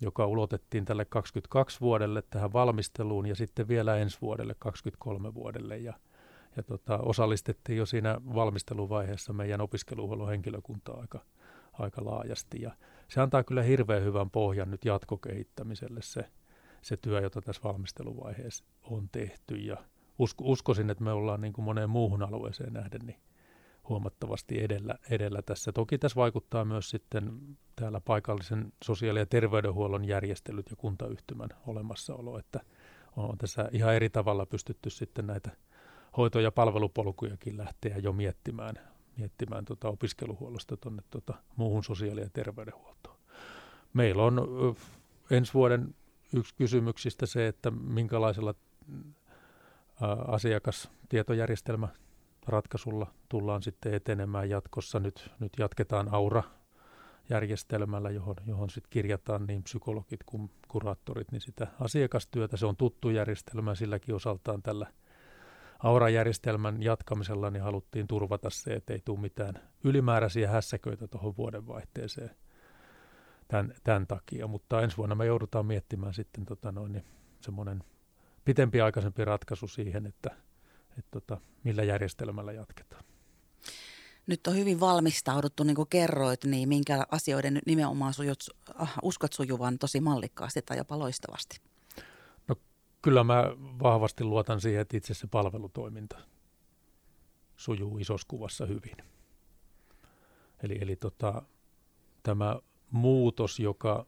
joka 0.00 0.26
ulotettiin 0.26 0.84
tälle 0.84 1.04
22 1.04 1.80
vuodelle 1.80 2.22
tähän 2.30 2.52
valmisteluun 2.52 3.26
ja 3.26 3.34
sitten 3.34 3.68
vielä 3.68 3.96
ensi 3.96 4.18
vuodelle 4.20 4.54
23 4.58 5.34
vuodelle 5.34 5.78
ja, 5.78 5.94
ja 6.56 6.62
tota, 6.62 6.98
osallistettiin 6.98 7.78
jo 7.78 7.86
siinä 7.86 8.20
valmisteluvaiheessa 8.34 9.32
meidän 9.32 9.60
opiskeluhuollon 9.60 10.28
henkilökuntaa 10.28 11.00
aika, 11.00 11.20
aika 11.72 12.04
laajasti 12.04 12.62
ja 12.62 12.72
se 13.08 13.20
antaa 13.20 13.44
kyllä 13.44 13.62
hirveän 13.62 14.04
hyvän 14.04 14.30
pohjan 14.30 14.70
nyt 14.70 14.84
jatkokehittämiselle 14.84 16.02
se, 16.02 16.30
se 16.82 16.96
työ, 16.96 17.20
jota 17.20 17.40
tässä 17.40 17.62
valmisteluvaiheessa 17.64 18.64
on 18.82 19.08
tehty. 19.12 19.54
Ja 19.54 19.76
usko, 20.18 20.44
uskoisin, 20.46 20.90
että 20.90 21.04
me 21.04 21.12
ollaan 21.12 21.40
niin 21.40 21.52
kuin 21.52 21.64
moneen 21.64 21.90
muuhun 21.90 22.22
alueeseen 22.22 22.72
nähden 22.72 23.00
niin 23.06 23.20
huomattavasti 23.88 24.62
edellä, 24.62 24.94
edellä 25.10 25.42
tässä. 25.42 25.72
Toki 25.72 25.98
tässä 25.98 26.16
vaikuttaa 26.16 26.64
myös 26.64 26.90
sitten 26.90 27.40
täällä 27.76 28.00
paikallisen 28.00 28.72
sosiaali- 28.84 29.18
ja 29.18 29.26
terveydenhuollon 29.26 30.04
järjestelyt 30.04 30.70
ja 30.70 30.76
kuntayhtymän 30.76 31.48
olemassaolo, 31.66 32.38
että 32.38 32.60
on 33.16 33.38
tässä 33.38 33.68
ihan 33.72 33.94
eri 33.94 34.10
tavalla 34.10 34.46
pystytty 34.46 34.90
sitten 34.90 35.26
näitä 35.26 35.50
hoito- 36.16 36.40
ja 36.40 36.50
palvelupolkujakin 36.50 37.56
lähteä 37.58 37.96
jo 37.96 38.12
miettimään 38.12 38.94
miettimään 39.16 39.64
tuota 39.64 39.88
opiskeluhuollosta 39.88 40.76
tuonne 40.76 41.02
tuota 41.10 41.34
muuhun 41.56 41.84
sosiaali- 41.84 42.20
ja 42.20 42.30
terveydenhuoltoon. 42.32 43.16
Meillä 43.92 44.22
on 44.22 44.40
ensi 45.30 45.54
vuoden 45.54 45.94
yksi 46.36 46.54
kysymyksistä 46.54 47.26
se, 47.26 47.48
että 47.48 47.70
minkälaisella 47.70 48.54
asiakastietojärjestelmä 50.26 51.88
ratkaisulla 52.46 53.06
tullaan 53.28 53.62
sitten 53.62 53.94
etenemään 53.94 54.50
jatkossa. 54.50 55.00
Nyt, 55.00 55.30
nyt 55.40 55.52
jatketaan 55.58 56.14
Aura 56.14 56.42
järjestelmällä, 57.30 58.10
johon, 58.10 58.36
johon 58.46 58.70
sitten 58.70 58.90
kirjataan 58.90 59.46
niin 59.46 59.62
psykologit 59.62 60.20
kuin 60.26 60.50
kuraattorit, 60.68 61.32
niin 61.32 61.40
sitä 61.40 61.66
asiakastyötä. 61.80 62.56
Se 62.56 62.66
on 62.66 62.76
tuttu 62.76 63.10
järjestelmä 63.10 63.74
silläkin 63.74 64.14
osaltaan 64.14 64.62
tällä– 64.62 64.86
Aura-järjestelmän 65.84 66.82
jatkamisella 66.82 67.50
niin 67.50 67.62
haluttiin 67.62 68.06
turvata 68.06 68.50
se, 68.50 68.74
että 68.74 68.92
ei 68.92 69.02
tule 69.04 69.20
mitään 69.20 69.54
ylimääräisiä 69.84 70.50
hässäköitä 70.50 71.08
tuohon 71.08 71.36
vuodenvaihteeseen 71.36 72.30
tämän, 73.48 73.74
tämän 73.84 74.06
takia. 74.06 74.46
Mutta 74.46 74.82
ensi 74.82 74.96
vuonna 74.96 75.14
me 75.14 75.26
joudutaan 75.26 75.66
miettimään 75.66 76.14
sitten 76.14 76.44
tota 76.44 76.72
noin, 76.72 76.92
niin 76.92 77.04
semmoinen 77.40 77.84
pitempiaikaisempi 78.44 79.24
ratkaisu 79.24 79.68
siihen, 79.68 80.06
että, 80.06 80.30
että 80.98 81.10
tota, 81.10 81.40
millä 81.64 81.82
järjestelmällä 81.82 82.52
jatketaan. 82.52 83.04
Nyt 84.26 84.46
on 84.46 84.56
hyvin 84.56 84.80
valmistauduttu, 84.80 85.64
niin 85.64 85.76
kuin 85.76 85.88
kerroit, 85.88 86.44
niin 86.44 86.68
minkä 86.68 87.06
asioiden 87.10 87.54
nyt 87.54 87.66
nimenomaan 87.66 88.14
sujut, 88.14 88.44
äh, 88.80 88.94
uskot 89.02 89.32
sujuvan 89.32 89.78
tosi 89.78 90.00
mallikkaasti 90.00 90.62
tai 90.62 90.76
jopa 90.76 90.98
loistavasti? 90.98 91.60
No 92.48 92.56
kyllä 93.02 93.24
mä 93.24 93.44
vahvasti 93.58 94.24
luotan 94.24 94.60
siihen, 94.60 94.80
että 94.80 94.96
itse 94.96 95.14
se 95.14 95.26
palvelutoiminta 95.26 96.16
sujuu 97.56 97.98
isossa 97.98 98.26
kuvassa 98.28 98.66
hyvin. 98.66 98.96
Eli, 100.62 100.78
eli 100.80 100.96
tota, 100.96 101.42
tämä 102.22 102.56
muutos, 102.90 103.60
joka 103.60 104.06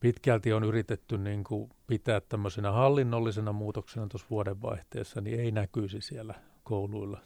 pitkälti 0.00 0.52
on 0.52 0.64
yritetty 0.64 1.18
niin 1.18 1.44
kuin 1.44 1.70
pitää 1.86 2.20
tämmöisenä 2.20 2.72
hallinnollisena 2.72 3.52
muutoksena 3.52 4.06
tuossa 4.06 4.26
vuodenvaihteessa, 4.30 5.20
niin 5.20 5.40
ei 5.40 5.50
näkyisi 5.50 6.00
siellä 6.00 6.34
kouluilla. 6.64 7.20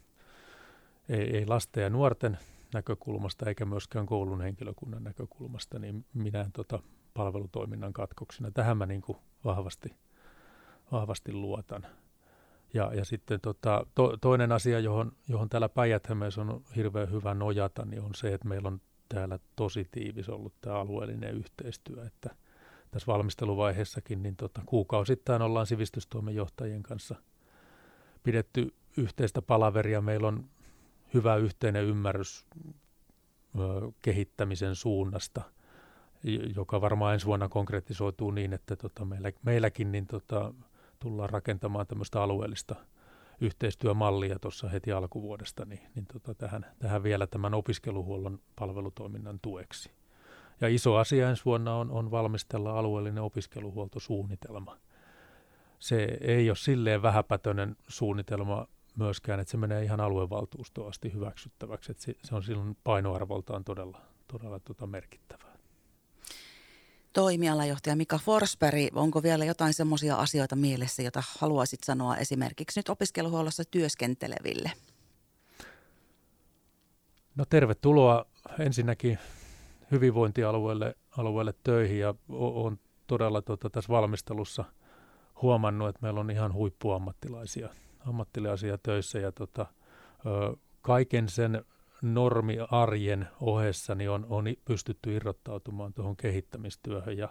Ei, 1.08 1.36
ei 1.36 1.46
lasten 1.46 1.82
ja 1.82 1.90
nuorten 1.90 2.38
näkökulmasta 2.74 3.48
eikä 3.48 3.64
myöskään 3.64 4.06
koulun 4.06 4.40
henkilökunnan 4.40 5.04
näkökulmasta, 5.04 5.78
niin 5.78 6.04
minä 6.14 6.46
tota 6.52 6.82
palvelutoiminnan 7.14 7.92
katkoksina. 7.92 8.50
Tähän 8.50 8.76
mä 8.76 8.86
niin 8.86 9.02
kuin 9.02 9.18
vahvasti, 9.44 9.96
vahvasti 10.92 11.32
luotan. 11.32 11.86
Ja, 12.74 12.94
ja 12.94 13.04
sitten 13.04 13.40
tota, 13.40 13.86
to, 13.94 14.16
toinen 14.16 14.52
asia, 14.52 14.80
johon, 14.80 15.12
johon 15.28 15.48
täällä 15.48 15.68
päijät 15.68 16.08
on 16.38 16.62
hirveän 16.76 17.10
hyvä 17.10 17.34
nojata, 17.34 17.84
niin 17.84 18.02
on 18.02 18.14
se, 18.14 18.34
että 18.34 18.48
meillä 18.48 18.68
on 18.68 18.80
täällä 19.08 19.38
tosi 19.56 19.88
tiivis 19.90 20.28
ollut 20.28 20.54
tämä 20.60 20.76
alueellinen 20.76 21.34
yhteistyö, 21.34 22.06
että 22.06 22.34
tässä 22.92 23.12
valmisteluvaiheessakin 23.12 24.22
niin 24.22 24.36
tota, 24.36 24.62
kuukausittain 24.66 25.42
ollaan 25.42 25.66
sivistystoimen 25.66 26.34
johtajien 26.34 26.82
kanssa 26.82 27.14
pidetty 28.22 28.74
yhteistä 28.96 29.42
palaveria. 29.42 30.00
Meillä 30.00 30.28
on 30.28 30.44
hyvä 31.14 31.36
yhteinen 31.36 31.84
ymmärrys 31.84 32.46
ö, 33.58 33.92
kehittämisen 34.02 34.76
suunnasta, 34.76 35.42
joka 36.56 36.80
varmaan 36.80 37.14
ensi 37.14 37.26
vuonna 37.26 37.48
konkretisoituu 37.48 38.30
niin, 38.30 38.52
että 38.52 38.76
tota, 38.76 39.04
meillä, 39.04 39.32
meilläkin 39.42 39.92
niin 39.92 40.06
tota, 40.06 40.54
tullaan 40.98 41.30
rakentamaan 41.30 41.86
tämmöistä 41.86 42.22
alueellista 42.22 42.74
yhteistyömallia 43.40 44.38
tuossa 44.38 44.68
heti 44.68 44.92
alkuvuodesta, 44.92 45.64
niin, 45.64 45.80
niin 45.94 46.06
tota, 46.06 46.34
tähän, 46.34 46.66
tähän 46.78 47.02
vielä 47.02 47.26
tämän 47.26 47.54
opiskeluhuollon 47.54 48.38
palvelutoiminnan 48.56 49.38
tueksi. 49.42 49.90
Ja 50.62 50.68
iso 50.68 50.96
asia 50.96 51.30
ensi 51.30 51.44
vuonna 51.44 51.76
on, 51.76 51.90
on 51.90 52.10
valmistella 52.10 52.78
alueellinen 52.78 53.22
opiskeluhuoltosuunnitelma. 53.22 54.76
Se 55.78 56.18
ei 56.20 56.50
ole 56.50 56.56
silleen 56.56 57.02
vähäpätöinen 57.02 57.76
suunnitelma 57.88 58.66
myöskään, 58.96 59.40
että 59.40 59.50
se 59.50 59.56
menee 59.56 59.84
ihan 59.84 60.00
aluevaltuustoon 60.00 60.88
asti 60.88 61.12
hyväksyttäväksi. 61.12 61.92
Että 61.92 62.04
se 62.24 62.34
on 62.34 62.42
silloin 62.42 62.76
painoarvoltaan 62.84 63.64
todella, 63.64 64.00
todella 64.28 64.60
tota 64.60 64.86
merkittävää. 64.86 65.52
Toimialajohtaja 67.12 67.96
Mika 67.96 68.18
Forsberg, 68.18 68.96
onko 68.96 69.22
vielä 69.22 69.44
jotain 69.44 69.74
semmoisia 69.74 70.16
asioita 70.16 70.56
mielessä, 70.56 71.02
joita 71.02 71.22
haluaisit 71.38 71.84
sanoa 71.84 72.16
esimerkiksi 72.16 72.78
nyt 72.80 72.88
opiskeluhuollossa 72.88 73.64
työskenteleville? 73.64 74.72
No 77.34 77.44
tervetuloa 77.44 78.26
ensinnäkin 78.58 79.18
hyvinvointialueelle 79.92 80.96
alueelle 81.18 81.54
töihin 81.64 81.98
ja 81.98 82.14
olen 82.28 82.80
todella 83.06 83.42
tota, 83.42 83.70
tässä 83.70 83.92
valmistelussa 83.92 84.64
huomannut, 85.42 85.88
että 85.88 86.02
meillä 86.02 86.20
on 86.20 86.30
ihan 86.30 86.52
huippuammattilaisia 86.52 87.68
ammattilaisia 88.06 88.78
töissä 88.78 89.18
ja 89.18 89.32
tota, 89.32 89.66
ö, 90.26 90.56
kaiken 90.82 91.28
sen 91.28 91.64
normiarjen 92.02 93.28
ohessa 93.40 93.94
niin 93.94 94.10
on, 94.10 94.26
on 94.28 94.44
pystytty 94.64 95.16
irrottautumaan 95.16 95.92
tuohon 95.92 96.16
kehittämistyöhön 96.16 97.18
ja 97.18 97.28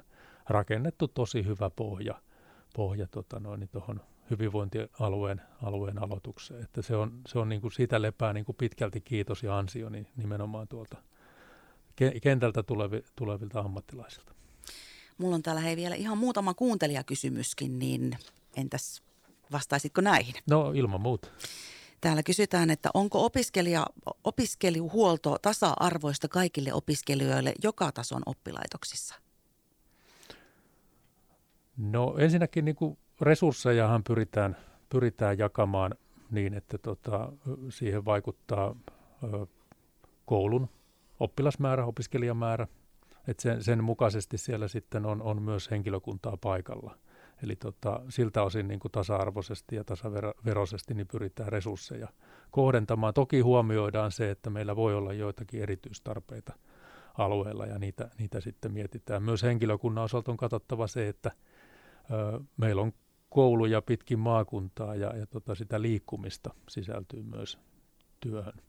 rakennettu 0.49 1.07
tosi 1.07 1.45
hyvä 1.45 1.69
pohja, 1.69 2.21
pohja 2.75 3.07
tota 3.07 3.39
noin, 3.39 3.59
niin 3.59 3.69
tuohon 3.69 4.01
hyvinvointialueen 4.29 5.41
alueen 5.63 6.03
aloitukseen. 6.03 6.63
Että 6.63 6.81
se 6.81 6.95
on, 6.95 7.21
se 7.27 7.39
on 7.39 7.49
niin 7.49 7.61
kuin 7.61 7.71
siitä 7.71 8.01
lepää 8.01 8.33
niin 8.33 8.45
kuin 8.45 8.55
pitkälti 8.55 9.01
kiitos 9.01 9.43
ja 9.43 9.57
ansio 9.57 9.89
niin 9.89 10.07
nimenomaan 10.15 10.67
tuolta 10.67 10.97
kentältä 12.21 12.63
tulevi, 12.63 13.03
tulevilta 13.15 13.59
ammattilaisilta. 13.59 14.33
Mulla 15.17 15.35
on 15.35 15.43
täällä 15.43 15.61
hei 15.61 15.75
vielä 15.75 15.95
ihan 15.95 16.17
muutama 16.17 16.53
kuuntelijakysymyskin, 16.53 17.79
niin 17.79 18.17
entäs 18.55 19.03
vastaisitko 19.51 20.01
näihin? 20.01 20.35
No 20.49 20.71
ilman 20.75 21.01
muuta. 21.01 21.27
Täällä 22.01 22.23
kysytään, 22.23 22.69
että 22.69 22.89
onko 22.93 23.25
opiskelija, 23.25 23.85
opiskelijuhuolto 24.23 25.37
tasa-arvoista 25.41 26.27
kaikille 26.27 26.73
opiskelijoille 26.73 27.53
joka 27.63 27.91
tason 27.91 28.21
oppilaitoksissa? 28.25 29.15
No 31.77 32.15
ensinnäkin 32.17 32.65
niin 32.65 32.75
kuin 32.75 32.97
resurssejahan 33.21 34.03
pyritään, 34.03 34.57
pyritään 34.89 35.37
jakamaan 35.37 35.95
niin, 36.31 36.53
että 36.53 36.77
tota, 36.77 37.31
siihen 37.69 38.05
vaikuttaa 38.05 38.75
ö, 39.23 39.45
koulun 40.25 40.69
oppilasmäärä, 41.21 41.85
opiskelijamäärä. 41.85 42.67
Että 43.27 43.43
sen, 43.43 43.63
sen 43.63 43.83
mukaisesti 43.83 44.37
siellä 44.37 44.67
sitten 44.67 45.05
on, 45.05 45.21
on 45.21 45.41
myös 45.41 45.71
henkilökuntaa 45.71 46.37
paikalla. 46.37 46.97
Eli 47.43 47.55
tota, 47.55 48.01
siltä 48.09 48.43
osin 48.43 48.67
niin 48.67 48.79
kuin 48.79 48.91
tasa-arvoisesti 48.91 49.75
ja 49.75 49.83
tasaveroisesti 49.83 50.93
niin 50.93 51.07
pyritään 51.07 51.51
resursseja 51.51 52.07
kohdentamaan. 52.51 53.13
Toki 53.13 53.39
huomioidaan 53.39 54.11
se, 54.11 54.31
että 54.31 54.49
meillä 54.49 54.75
voi 54.75 54.95
olla 54.95 55.13
joitakin 55.13 55.61
erityistarpeita 55.61 56.53
alueella 57.17 57.65
ja 57.65 57.79
niitä, 57.79 58.09
niitä 58.17 58.41
sitten 58.41 58.73
mietitään. 58.73 59.23
Myös 59.23 59.43
henkilökunnan 59.43 60.03
osalta 60.03 60.31
on 60.31 60.37
katsottava 60.37 60.87
se, 60.87 61.07
että 61.07 61.31
ö, 62.11 62.39
meillä 62.57 62.81
on 62.81 62.93
kouluja 63.29 63.81
pitkin 63.81 64.19
maakuntaa 64.19 64.95
ja, 64.95 65.17
ja 65.17 65.25
tota, 65.25 65.55
sitä 65.55 65.81
liikkumista 65.81 66.53
sisältyy 66.69 67.23
myös 67.23 67.59
työhön. 68.19 68.61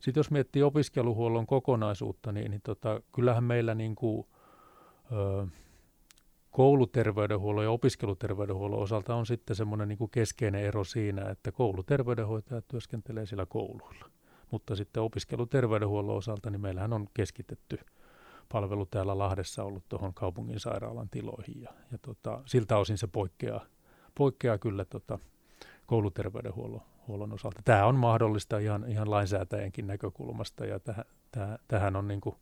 Sitten 0.00 0.20
jos 0.20 0.30
miettii 0.30 0.62
opiskeluhuollon 0.62 1.46
kokonaisuutta, 1.46 2.32
niin, 2.32 2.50
niin 2.50 2.60
tota, 2.64 3.00
kyllähän 3.14 3.44
meillä 3.44 3.74
niin 3.74 3.94
kuin, 3.94 4.26
ö, 5.12 5.46
kouluterveydenhuollon 6.50 7.64
ja 7.64 7.70
opiskeluterveydenhuollon 7.70 8.80
osalta 8.80 9.14
on 9.14 9.26
sitten 9.26 9.56
semmoinen 9.56 9.88
niin 9.88 9.98
kuin 9.98 10.10
keskeinen 10.10 10.64
ero 10.64 10.84
siinä, 10.84 11.30
että 11.30 11.52
kouluterveydenhoitajat 11.52 12.68
työskentelee 12.68 13.26
sillä 13.26 13.46
kouluilla. 13.46 14.10
Mutta 14.50 14.76
sitten 14.76 15.02
opiskeluterveydenhuollon 15.02 16.16
osalta, 16.16 16.50
niin 16.50 16.60
meillähän 16.60 16.92
on 16.92 17.06
keskitetty 17.14 17.78
palvelu 18.52 18.86
täällä 18.86 19.18
Lahdessa 19.18 19.64
ollut 19.64 19.84
tuohon 19.88 20.14
kaupungin 20.14 20.60
sairaalan 20.60 21.08
tiloihin. 21.10 21.62
Ja, 21.62 21.70
ja 21.92 21.98
tota, 22.02 22.42
siltä 22.46 22.76
osin 22.76 22.98
se 22.98 23.06
poikkeaa, 23.06 23.64
poikkeaa 24.14 24.58
kyllä 24.58 24.84
tota, 24.84 25.18
kouluterveydenhuollon 25.86 26.82
huollon 27.08 27.32
osalta. 27.32 27.62
Tämä 27.64 27.86
on 27.86 27.94
mahdollista 27.94 28.58
ihan, 28.58 28.84
ihan 28.88 29.10
lainsäätäjänkin 29.10 29.86
näkökulmasta 29.86 30.64
ja 30.64 30.80
tähän, 30.80 31.04
tähän, 31.32 31.58
tähän 31.68 31.96
on 31.96 32.08
niin 32.08 32.20
kuin 32.20 32.36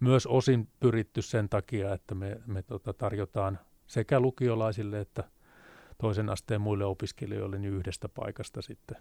myös 0.00 0.26
osin 0.26 0.68
pyritty 0.80 1.22
sen 1.22 1.48
takia, 1.48 1.94
että 1.94 2.14
me, 2.14 2.40
me 2.46 2.62
tota 2.62 2.92
tarjotaan 2.92 3.58
sekä 3.86 4.20
lukiolaisille 4.20 5.00
että 5.00 5.24
toisen 6.00 6.28
asteen 6.28 6.60
muille 6.60 6.84
opiskelijoille 6.84 7.58
niin 7.58 7.74
yhdestä 7.74 8.08
paikasta 8.08 8.62
sitten, 8.62 8.96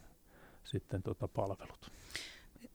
sitten 0.64 1.04
tota 1.04 1.28
palvelut. 1.28 1.92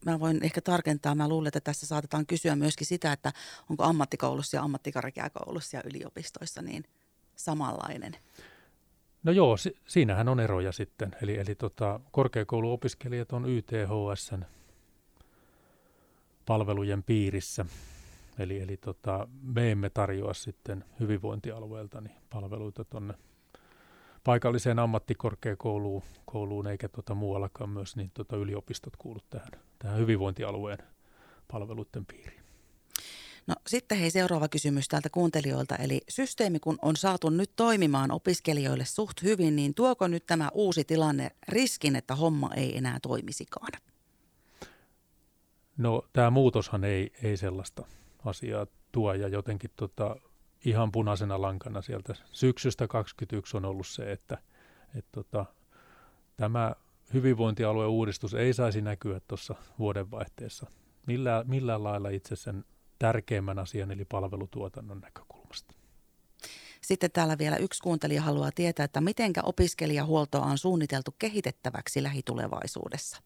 Mä 0.04 0.20
voin 0.20 0.44
ehkä 0.44 0.60
tarkentaa, 0.60 1.14
mä 1.14 1.28
luulen, 1.28 1.48
että 1.48 1.60
tässä 1.60 1.86
saatetaan 1.86 2.26
kysyä 2.26 2.56
myöskin 2.56 2.86
sitä, 2.86 3.12
että 3.12 3.32
onko 3.70 3.84
ammattikoulussa 3.84 4.56
ja 4.56 4.62
ammattikorkeakoulussa 4.62 5.76
ja 5.76 5.82
yliopistoissa 5.84 6.62
niin 6.62 6.84
samanlainen 7.36 8.16
No 9.22 9.32
joo, 9.32 9.56
si- 9.56 9.76
siinähän 9.86 10.28
on 10.28 10.40
eroja 10.40 10.72
sitten. 10.72 11.16
Eli, 11.22 11.38
eli 11.38 11.54
tota, 11.54 12.00
korkeakouluopiskelijat 12.10 13.32
on 13.32 13.48
YTHSn 13.50 14.44
palvelujen 16.46 17.02
piirissä. 17.02 17.66
Eli, 18.38 18.60
eli 18.60 18.76
tota, 18.76 19.28
me 19.42 19.70
emme 19.72 19.90
tarjoa 19.90 20.34
sitten 20.34 20.84
hyvinvointialueelta 21.00 22.00
niin 22.00 22.16
palveluita 22.30 22.84
tuonne 22.84 23.14
paikalliseen 24.24 24.78
ammattikorkeakouluun 24.78 26.02
kouluun, 26.24 26.66
eikä 26.66 26.88
tota 26.88 27.14
muuallakaan 27.14 27.70
myös 27.70 27.96
niin 27.96 28.10
tota 28.14 28.36
yliopistot 28.36 28.96
kuulu 28.96 29.18
tähän, 29.30 29.50
tähän 29.78 29.98
hyvinvointialueen 29.98 30.78
palveluiden 31.52 32.06
piiriin. 32.06 32.35
No 33.46 33.54
sitten 33.66 33.98
hei 33.98 34.10
seuraava 34.10 34.48
kysymys 34.48 34.88
täältä 34.88 35.08
kuuntelijoilta. 35.10 35.76
Eli 35.76 36.00
systeemi 36.08 36.60
kun 36.60 36.78
on 36.82 36.96
saatu 36.96 37.30
nyt 37.30 37.50
toimimaan 37.56 38.10
opiskelijoille 38.10 38.84
suht 38.84 39.22
hyvin, 39.22 39.56
niin 39.56 39.74
tuoko 39.74 40.08
nyt 40.08 40.26
tämä 40.26 40.50
uusi 40.54 40.84
tilanne 40.84 41.30
riskin, 41.48 41.96
että 41.96 42.14
homma 42.14 42.50
ei 42.54 42.76
enää 42.76 42.98
toimisikaan? 43.02 43.72
No 45.76 46.02
tämä 46.12 46.30
muutoshan 46.30 46.84
ei, 46.84 47.12
ei 47.22 47.36
sellaista 47.36 47.84
asiaa 48.24 48.66
tuo 48.92 49.14
ja 49.14 49.28
jotenkin 49.28 49.70
tota, 49.76 50.16
ihan 50.64 50.92
punaisena 50.92 51.42
lankana 51.42 51.82
sieltä 51.82 52.14
syksystä 52.32 52.88
2021 52.88 53.56
on 53.56 53.64
ollut 53.64 53.86
se, 53.86 54.12
että, 54.12 54.38
että 54.94 55.10
tota, 55.12 55.46
tämä 56.36 56.74
hyvinvointialueen 57.14 57.90
uudistus 57.90 58.34
ei 58.34 58.52
saisi 58.52 58.82
näkyä 58.82 59.20
tuossa 59.28 59.54
vuodenvaihteessa 59.78 60.66
millään, 61.06 61.48
millään 61.48 61.84
lailla 61.84 62.08
itse 62.08 62.36
sen 62.36 62.64
tärkeimmän 62.98 63.58
asian 63.58 63.90
eli 63.90 64.04
palvelutuotannon 64.04 65.00
näkökulmasta. 65.00 65.74
Sitten 66.80 67.10
täällä 67.10 67.38
vielä 67.38 67.56
yksi 67.56 67.82
kuuntelija 67.82 68.22
haluaa 68.22 68.50
tietää, 68.54 68.84
että 68.84 69.00
mitenkä 69.00 69.40
opiskelijahuoltoa 69.42 70.44
on 70.44 70.58
suunniteltu 70.58 71.14
kehitettäväksi 71.18 72.02
lähitulevaisuudessa? 72.02 73.22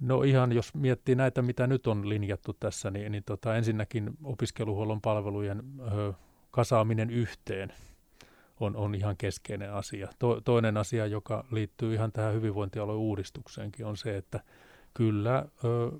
No 0.00 0.22
ihan 0.22 0.52
jos 0.52 0.74
miettii 0.74 1.14
näitä, 1.14 1.42
mitä 1.42 1.66
nyt 1.66 1.86
on 1.86 2.08
linjattu 2.08 2.52
tässä, 2.52 2.90
niin, 2.90 3.12
niin 3.12 3.24
tota, 3.24 3.56
ensinnäkin 3.56 4.10
opiskeluhuollon 4.24 5.00
palvelujen 5.00 5.62
ö, 5.92 6.12
kasaaminen 6.50 7.10
yhteen 7.10 7.72
on, 8.60 8.76
on 8.76 8.94
ihan 8.94 9.16
keskeinen 9.16 9.72
asia. 9.72 10.08
To, 10.18 10.40
toinen 10.40 10.76
asia, 10.76 11.06
joka 11.06 11.44
liittyy 11.50 11.94
ihan 11.94 12.12
tähän 12.12 12.34
hyvinvointialueen 12.34 12.98
uudistukseenkin, 12.98 13.86
on 13.86 13.96
se, 13.96 14.16
että 14.16 14.40
kyllä 14.94 15.46
ö, 15.64 15.98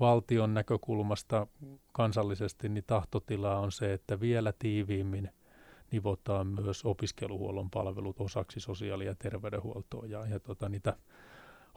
valtion 0.00 0.54
näkökulmasta 0.54 1.46
kansallisesti 1.92 2.68
niin 2.68 2.84
tahtotila 2.86 3.58
on 3.58 3.72
se, 3.72 3.92
että 3.92 4.20
vielä 4.20 4.52
tiiviimmin 4.58 5.30
nivotaan 5.90 6.46
myös 6.46 6.84
opiskeluhuollon 6.84 7.70
palvelut 7.70 8.20
osaksi 8.20 8.60
sosiaali- 8.60 9.06
ja 9.06 9.14
terveydenhuoltoa 9.14 10.06
ja, 10.06 10.26
ja 10.26 10.40
tota, 10.40 10.68
niitä 10.68 10.96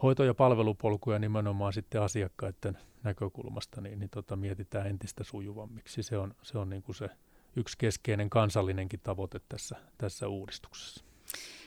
hoito- 0.02 0.24
ja 0.24 0.34
palvelupolkuja 0.34 1.18
nimenomaan 1.18 1.72
sitten 1.72 2.02
asiakkaiden 2.02 2.78
näkökulmasta 3.02 3.80
niin, 3.80 3.98
niin 3.98 4.10
tota, 4.10 4.36
mietitään 4.36 4.86
entistä 4.86 5.24
sujuvammiksi. 5.24 6.02
Se 6.02 6.18
on, 6.18 6.34
se 6.42 6.58
on 6.58 6.70
niin 6.70 6.82
kuin 6.82 6.96
se 6.96 7.10
yksi 7.56 7.78
keskeinen 7.78 8.30
kansallinenkin 8.30 9.00
tavoite 9.02 9.40
tässä, 9.48 9.76
tässä 9.98 10.28
uudistuksessa. 10.28 11.04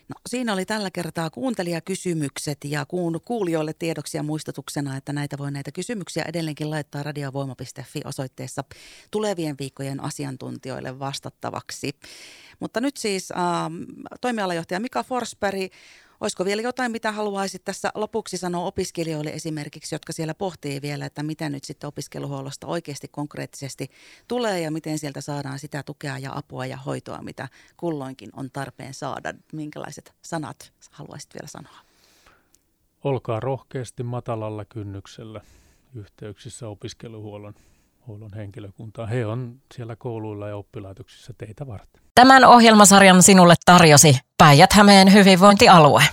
No, 0.10 0.15
siinä 0.30 0.54
oli 0.54 0.65
tällä 0.65 0.91
kertaa 0.91 1.30
kuuntelijakysymykset 1.30 2.58
ja 2.63 2.86
kuulijoille 3.25 3.73
tiedoksi 3.73 4.17
ja 4.17 4.23
muistutuksena, 4.23 4.97
että 4.97 5.13
näitä 5.13 5.38
voi 5.38 5.51
näitä 5.51 5.71
kysymyksiä 5.71 6.25
edelleenkin 6.28 6.69
laittaa 6.69 7.04
radiovoima.fi 7.04 8.01
osoitteessa 8.06 8.63
tulevien 9.12 9.56
viikkojen 9.60 10.04
asiantuntijoille 10.04 10.99
vastattavaksi. 10.99 11.99
Mutta 12.60 12.82
nyt 12.82 12.97
siis 12.97 13.32
äh, 13.32 13.38
toimialajohtaja 14.21 14.80
Mika 14.80 15.04
Forsberg 15.04 15.71
Olisiko 16.26 16.46
vielä 16.46 16.62
jotain, 16.62 16.92
mitä 16.92 17.12
haluaisit 17.12 17.64
tässä 17.66 17.92
lopuksi 17.96 18.38
sanoa 18.38 18.66
opiskelijoille 18.66 19.30
esimerkiksi, 19.30 19.96
jotka 19.96 20.14
siellä 20.14 20.34
pohtii 20.34 20.82
vielä, 20.82 21.06
että 21.06 21.24
mitä 21.24 21.50
nyt 21.50 21.64
sitten 21.64 21.88
opiskeluhuollosta 21.88 22.68
oikeasti 22.68 23.08
konkreettisesti 23.08 23.92
tulee 24.28 24.62
ja 24.62 24.72
miten 24.72 25.00
sieltä 25.00 25.22
saadaan 25.22 25.60
sitä 25.60 25.84
tukea 25.84 26.18
ja 26.18 26.32
apua 26.36 26.66
ja 26.66 26.78
hoitoa, 26.78 27.22
mitä 27.22 27.50
kulloinkin 27.78 28.30
on 28.34 28.52
tarpeen 28.52 28.94
saada. 28.94 29.34
Minkälaiset 29.54 30.14
sanat 30.22 30.74
haluaisit 30.92 31.34
vielä 31.34 31.48
sanoa? 31.48 31.78
Olkaa 33.04 33.40
rohkeasti 33.40 34.04
matalalla 34.04 34.66
kynnyksellä 34.66 35.42
yhteyksissä 35.96 36.68
opiskeluhuollon 36.68 37.54
huollon 38.08 38.34
henkilökuntaa. 38.36 39.06
He 39.06 39.26
on 39.26 39.56
siellä 39.74 39.96
kouluilla 39.96 40.48
ja 40.48 40.58
oppilaitoksissa 40.58 41.34
teitä 41.38 41.68
varten. 41.68 42.02
Tämän 42.15 42.46
ohjelmasarjan 42.46 43.24
sinulle 43.24 43.54
tarjosi 43.65 44.20
Päijät-Hämeen 44.38 45.13
hyvinvointialue. 45.13 46.04